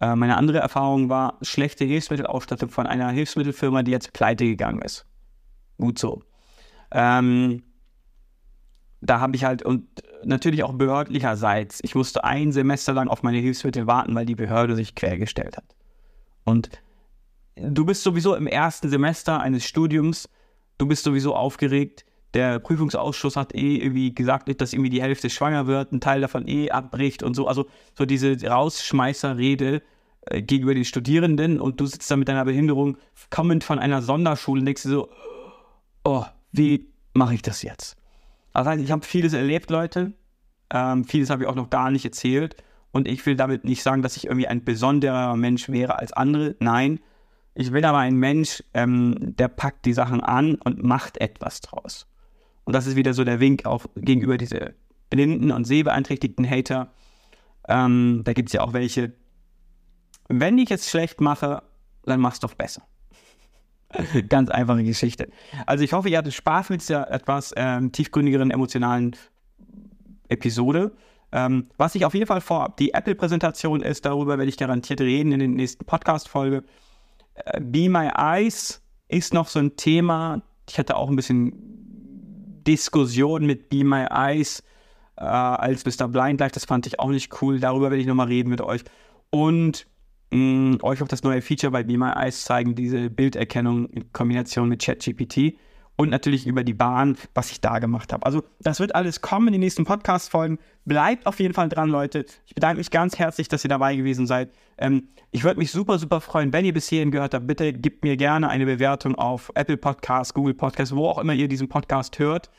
Äh, 0.00 0.16
meine 0.16 0.36
andere 0.36 0.58
Erfahrung 0.58 1.08
war 1.08 1.38
schlechte 1.42 1.84
Hilfsmittelausstattung 1.84 2.68
von 2.68 2.86
einer 2.86 3.10
Hilfsmittelfirma, 3.10 3.82
die 3.82 3.90
jetzt 3.90 4.12
pleite 4.12 4.44
gegangen 4.44 4.82
ist. 4.82 5.06
Gut 5.78 5.98
so. 5.98 6.22
Ähm, 6.90 7.62
da 9.00 9.20
habe 9.20 9.36
ich 9.36 9.44
halt, 9.44 9.62
und 9.62 9.86
natürlich 10.24 10.62
auch 10.62 10.72
behördlicherseits, 10.72 11.80
ich 11.82 11.94
musste 11.94 12.24
ein 12.24 12.52
Semester 12.52 12.92
lang 12.92 13.08
auf 13.08 13.22
meine 13.22 13.38
Hilfsmittel 13.38 13.86
warten, 13.86 14.14
weil 14.14 14.26
die 14.26 14.34
Behörde 14.34 14.76
sich 14.76 14.94
quergestellt 14.94 15.56
hat. 15.56 15.76
Und 16.44 16.70
du 17.56 17.84
bist 17.84 18.02
sowieso 18.02 18.34
im 18.34 18.46
ersten 18.46 18.88
Semester 18.88 19.40
eines 19.40 19.64
Studiums, 19.64 20.28
du 20.78 20.86
bist 20.86 21.04
sowieso 21.04 21.34
aufgeregt. 21.34 22.04
Der 22.34 22.58
Prüfungsausschuss 22.58 23.36
hat 23.36 23.54
eh 23.54 23.76
irgendwie 23.76 24.14
gesagt, 24.14 24.60
dass 24.60 24.72
irgendwie 24.72 24.90
die 24.90 25.02
Hälfte 25.02 25.30
schwanger 25.30 25.66
wird, 25.66 25.92
ein 25.92 26.00
Teil 26.00 26.20
davon 26.20 26.48
eh 26.48 26.70
abbricht 26.70 27.22
und 27.22 27.34
so. 27.34 27.46
Also 27.46 27.66
so 27.96 28.04
diese 28.04 28.36
Rausschmeißerrede 28.44 29.82
äh, 30.26 30.42
gegenüber 30.42 30.74
den 30.74 30.84
Studierenden 30.84 31.60
und 31.60 31.80
du 31.80 31.86
sitzt 31.86 32.10
da 32.10 32.16
mit 32.16 32.28
deiner 32.28 32.44
Behinderung 32.44 32.96
kommend 33.30 33.62
von 33.62 33.78
einer 33.78 34.02
Sonderschule 34.02 34.60
und 34.60 34.66
denkst 34.66 34.82
dir 34.82 34.88
so, 34.88 35.08
oh, 36.04 36.24
wie 36.50 36.92
mache 37.14 37.34
ich 37.34 37.42
das 37.42 37.62
jetzt? 37.62 37.96
Heißt, 38.54 38.82
ich 38.82 38.90
habe 38.90 39.04
vieles 39.04 39.32
erlebt, 39.32 39.70
Leute. 39.70 40.12
Ähm, 40.70 41.04
vieles 41.04 41.30
habe 41.30 41.44
ich 41.44 41.48
auch 41.48 41.54
noch 41.54 41.70
gar 41.70 41.90
nicht 41.90 42.04
erzählt. 42.04 42.56
Und 42.90 43.08
ich 43.08 43.24
will 43.26 43.36
damit 43.36 43.64
nicht 43.64 43.82
sagen, 43.82 44.02
dass 44.02 44.16
ich 44.16 44.26
irgendwie 44.26 44.46
ein 44.46 44.64
besonderer 44.64 45.36
Mensch 45.36 45.68
wäre 45.68 45.98
als 45.98 46.12
andere. 46.12 46.54
Nein, 46.60 47.00
ich 47.54 47.72
will 47.72 47.84
aber 47.84 47.98
ein 47.98 48.16
Mensch, 48.16 48.62
ähm, 48.72 49.16
der 49.20 49.48
packt 49.48 49.84
die 49.84 49.92
Sachen 49.92 50.20
an 50.20 50.56
und 50.56 50.82
macht 50.82 51.20
etwas 51.20 51.60
draus. 51.60 52.06
Und 52.64 52.72
das 52.72 52.86
ist 52.86 52.96
wieder 52.96 53.14
so 53.14 53.24
der 53.24 53.40
Wink 53.40 53.66
auch 53.66 53.86
gegenüber 53.96 54.38
diese 54.38 54.74
blinden 55.10 55.50
und 55.50 55.64
sehbeeinträchtigten 55.64 56.48
Hater. 56.48 56.92
Ähm, 57.68 58.22
da 58.24 58.32
gibt 58.32 58.48
es 58.48 58.52
ja 58.52 58.62
auch 58.62 58.72
welche. 58.72 59.12
Wenn 60.28 60.58
ich 60.58 60.70
es 60.70 60.90
schlecht 60.90 61.20
mache, 61.20 61.62
dann 62.04 62.20
mach's 62.20 62.40
doch 62.40 62.54
besser. 62.54 62.82
Ganz 64.28 64.50
einfache 64.50 64.84
Geschichte. 64.84 65.28
Also 65.66 65.84
ich 65.84 65.92
hoffe, 65.92 66.08
ihr 66.08 66.18
hattet 66.18 66.34
Spaß 66.34 66.70
mit 66.70 66.80
dieser 66.80 67.10
etwas 67.10 67.52
ähm, 67.56 67.92
tiefgründigeren, 67.92 68.50
emotionalen 68.50 69.14
Episode. 70.28 70.92
Ähm, 71.32 71.68
was 71.76 71.94
ich 71.94 72.04
auf 72.04 72.14
jeden 72.14 72.26
Fall 72.26 72.40
vorab, 72.40 72.76
die 72.76 72.94
Apple-Präsentation 72.94 73.82
ist, 73.82 74.04
darüber 74.04 74.38
werde 74.38 74.48
ich 74.48 74.56
garantiert 74.56 75.00
reden 75.00 75.32
in 75.32 75.38
der 75.40 75.48
nächsten 75.48 75.84
Podcast-Folge. 75.84 76.64
Äh, 77.34 77.60
Be 77.60 77.88
My 77.88 78.08
Eyes 78.16 78.82
ist 79.08 79.34
noch 79.34 79.48
so 79.48 79.58
ein 79.58 79.76
Thema. 79.76 80.42
Ich 80.68 80.78
hatte 80.78 80.96
auch 80.96 81.08
ein 81.08 81.16
bisschen 81.16 81.83
Diskussion 82.66 83.46
mit 83.46 83.68
Be 83.68 83.84
My 83.84 84.06
Eyes 84.10 84.62
äh, 85.16 85.24
als 85.24 85.84
Mr. 85.84 86.08
Blind 86.08 86.40
Life. 86.40 86.52
Das 86.52 86.64
fand 86.64 86.86
ich 86.86 86.98
auch 86.98 87.10
nicht 87.10 87.42
cool. 87.42 87.60
Darüber 87.60 87.90
werde 87.90 88.00
ich 88.00 88.06
nochmal 88.06 88.28
reden 88.28 88.50
mit 88.50 88.60
euch. 88.60 88.82
Und 89.30 89.86
mh, 90.30 90.38
mm, 90.38 90.78
euch 90.82 91.02
auf 91.02 91.08
das 91.08 91.22
neue 91.22 91.42
Feature 91.42 91.70
bei 91.70 91.82
Be 91.82 91.98
My 91.98 92.12
Eyes 92.16 92.44
zeigen, 92.44 92.74
diese 92.74 93.10
Bilderkennung 93.10 93.88
in 93.90 94.12
Kombination 94.12 94.68
mit 94.68 94.82
ChatGPT 94.82 95.56
und 95.96 96.10
natürlich 96.10 96.46
über 96.46 96.64
die 96.64 96.74
Bahn, 96.74 97.16
was 97.34 97.50
ich 97.50 97.60
da 97.60 97.78
gemacht 97.78 98.12
habe. 98.12 98.26
Also 98.26 98.42
das 98.60 98.80
wird 98.80 98.94
alles 98.94 99.20
kommen 99.20 99.48
in 99.48 99.52
den 99.52 99.60
nächsten 99.60 99.84
Podcast-Folgen. 99.84 100.58
Bleibt 100.84 101.26
auf 101.26 101.38
jeden 101.38 101.54
Fall 101.54 101.68
dran, 101.68 101.88
Leute. 101.88 102.24
Ich 102.46 102.54
bedanke 102.54 102.78
mich 102.78 102.90
ganz 102.90 103.18
herzlich, 103.18 103.48
dass 103.48 103.64
ihr 103.64 103.68
dabei 103.68 103.94
gewesen 103.94 104.26
seid. 104.26 104.50
Ähm, 104.76 105.08
ich 105.30 105.44
würde 105.44 105.58
mich 105.58 105.70
super, 105.70 105.98
super 105.98 106.20
freuen, 106.20 106.52
wenn 106.52 106.64
ihr 106.64 106.74
bis 106.74 106.88
hierhin 106.88 107.10
gehört 107.10 107.34
habt. 107.34 107.46
Bitte 107.46 107.72
gebt 107.72 108.04
mir 108.04 108.16
gerne 108.16 108.48
eine 108.48 108.66
Bewertung 108.66 109.14
auf 109.14 109.52
Apple 109.54 109.76
Podcasts, 109.76 110.34
Google 110.34 110.54
Podcasts, 110.54 110.94
wo 110.94 111.06
auch 111.06 111.18
immer 111.18 111.32
ihr 111.32 111.48
diesen 111.48 111.68
Podcast 111.68 112.18
hört, 112.18 112.50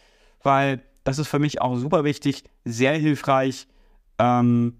weil 0.41 0.81
das 1.03 1.19
ist 1.19 1.27
für 1.27 1.39
mich 1.39 1.61
auch 1.61 1.75
super 1.75 2.03
wichtig, 2.03 2.45
sehr 2.63 2.97
hilfreich. 2.97 3.67
Ähm, 4.17 4.75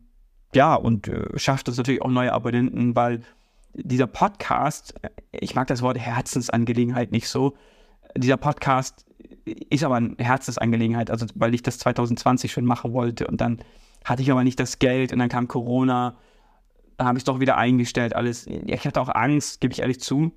ja, 0.54 0.76
und 0.76 1.10
äh, 1.10 1.38
schafft 1.38 1.68
uns 1.68 1.78
natürlich 1.78 2.02
auch 2.02 2.10
neue 2.10 2.32
Abonnenten, 2.32 2.96
weil 2.96 3.22
dieser 3.74 4.08
Podcast, 4.08 4.94
ich 5.32 5.56
mag 5.56 5.68
das 5.68 5.82
Wort 5.82 5.98
Herzensangelegenheit 5.98 7.12
nicht 7.12 7.28
so. 7.28 7.56
Dieser 8.18 8.38
Podcast 8.38 9.06
ist 9.46 9.84
aber 9.84 9.96
eine 9.96 10.16
Herzensangelegenheit, 10.18 11.12
also 11.12 11.26
weil 11.36 11.54
ich 11.54 11.62
das 11.62 11.78
2020 11.80 12.52
schon 12.52 12.66
machen 12.66 12.94
wollte 12.94 13.28
und 13.28 13.42
dann 13.42 13.60
hatte 14.04 14.22
ich 14.22 14.32
aber 14.32 14.44
nicht 14.44 14.60
das 14.60 14.80
Geld 14.80 15.14
und 15.14 15.20
dann 15.20 15.30
kam 15.30 15.48
Corona, 15.48 16.18
da 16.98 17.06
habe 17.06 17.18
ich 17.18 17.22
es 17.22 17.26
doch 17.26 17.40
wieder 17.40 17.58
eingestellt, 17.58 18.16
alles. 18.16 18.48
Ich 18.48 18.86
hatte 18.86 19.02
auch 19.02 19.10
Angst, 19.10 19.62
gebe 19.62 19.74
ich 19.74 19.82
ehrlich 19.82 20.00
zu. 20.00 20.32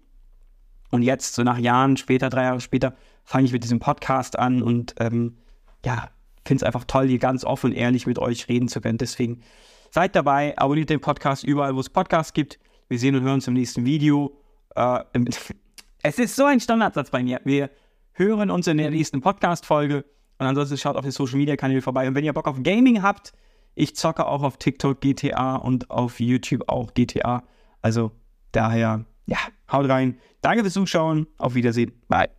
Und 0.90 1.02
jetzt, 1.02 1.34
so 1.34 1.42
nach 1.42 1.58
Jahren 1.58 1.98
später, 1.98 2.30
drei 2.30 2.44
Jahre 2.44 2.60
später, 2.60 2.94
fange 3.24 3.44
ich 3.44 3.52
mit 3.52 3.62
diesem 3.62 3.78
Podcast 3.78 4.38
an 4.38 4.62
und 4.62 4.94
ähm, 4.98 5.36
ja, 5.84 6.08
finde 6.46 6.62
es 6.62 6.66
einfach 6.66 6.84
toll, 6.84 7.08
hier 7.08 7.18
ganz 7.18 7.44
offen 7.44 7.70
und 7.70 7.76
ehrlich 7.76 8.06
mit 8.06 8.18
euch 8.18 8.48
reden 8.48 8.68
zu 8.68 8.80
können. 8.80 8.96
Deswegen 8.96 9.42
Seid 9.90 10.14
dabei, 10.14 10.56
abonniert 10.58 10.90
den 10.90 11.00
Podcast 11.00 11.44
überall, 11.44 11.74
wo 11.74 11.80
es 11.80 11.88
Podcasts 11.88 12.32
gibt. 12.32 12.58
Wir 12.88 12.98
sehen 12.98 13.16
und 13.16 13.22
hören 13.22 13.34
uns 13.34 13.48
im 13.48 13.54
nächsten 13.54 13.84
Video. 13.84 14.38
Äh, 14.74 15.00
es 16.02 16.18
ist 16.18 16.36
so 16.36 16.44
ein 16.44 16.60
Standardsatz 16.60 17.10
bei 17.10 17.22
mir. 17.22 17.40
Wir 17.44 17.70
hören 18.12 18.50
uns 18.50 18.66
in 18.66 18.78
der 18.78 18.90
nächsten 18.90 19.20
Podcast-Folge. 19.20 20.04
Und 20.38 20.46
ansonsten 20.46 20.76
schaut 20.76 20.96
auf 20.96 21.02
den 21.02 21.10
Social 21.10 21.38
Media 21.38 21.56
Kanälen 21.56 21.82
vorbei. 21.82 22.06
Und 22.06 22.14
wenn 22.14 22.24
ihr 22.24 22.32
Bock 22.32 22.46
auf 22.46 22.62
Gaming 22.62 23.02
habt, 23.02 23.32
ich 23.74 23.96
zocke 23.96 24.26
auch 24.26 24.42
auf 24.42 24.58
TikTok 24.58 25.00
GTA 25.00 25.56
und 25.56 25.90
auf 25.90 26.20
YouTube 26.20 26.68
auch 26.68 26.94
GTA. 26.94 27.42
Also 27.82 28.12
daher, 28.52 29.04
ja, 29.26 29.38
haut 29.70 29.88
rein. 29.88 30.18
Danke 30.40 30.62
fürs 30.62 30.74
Zuschauen. 30.74 31.26
Auf 31.38 31.54
Wiedersehen. 31.54 31.92
Bye. 32.08 32.37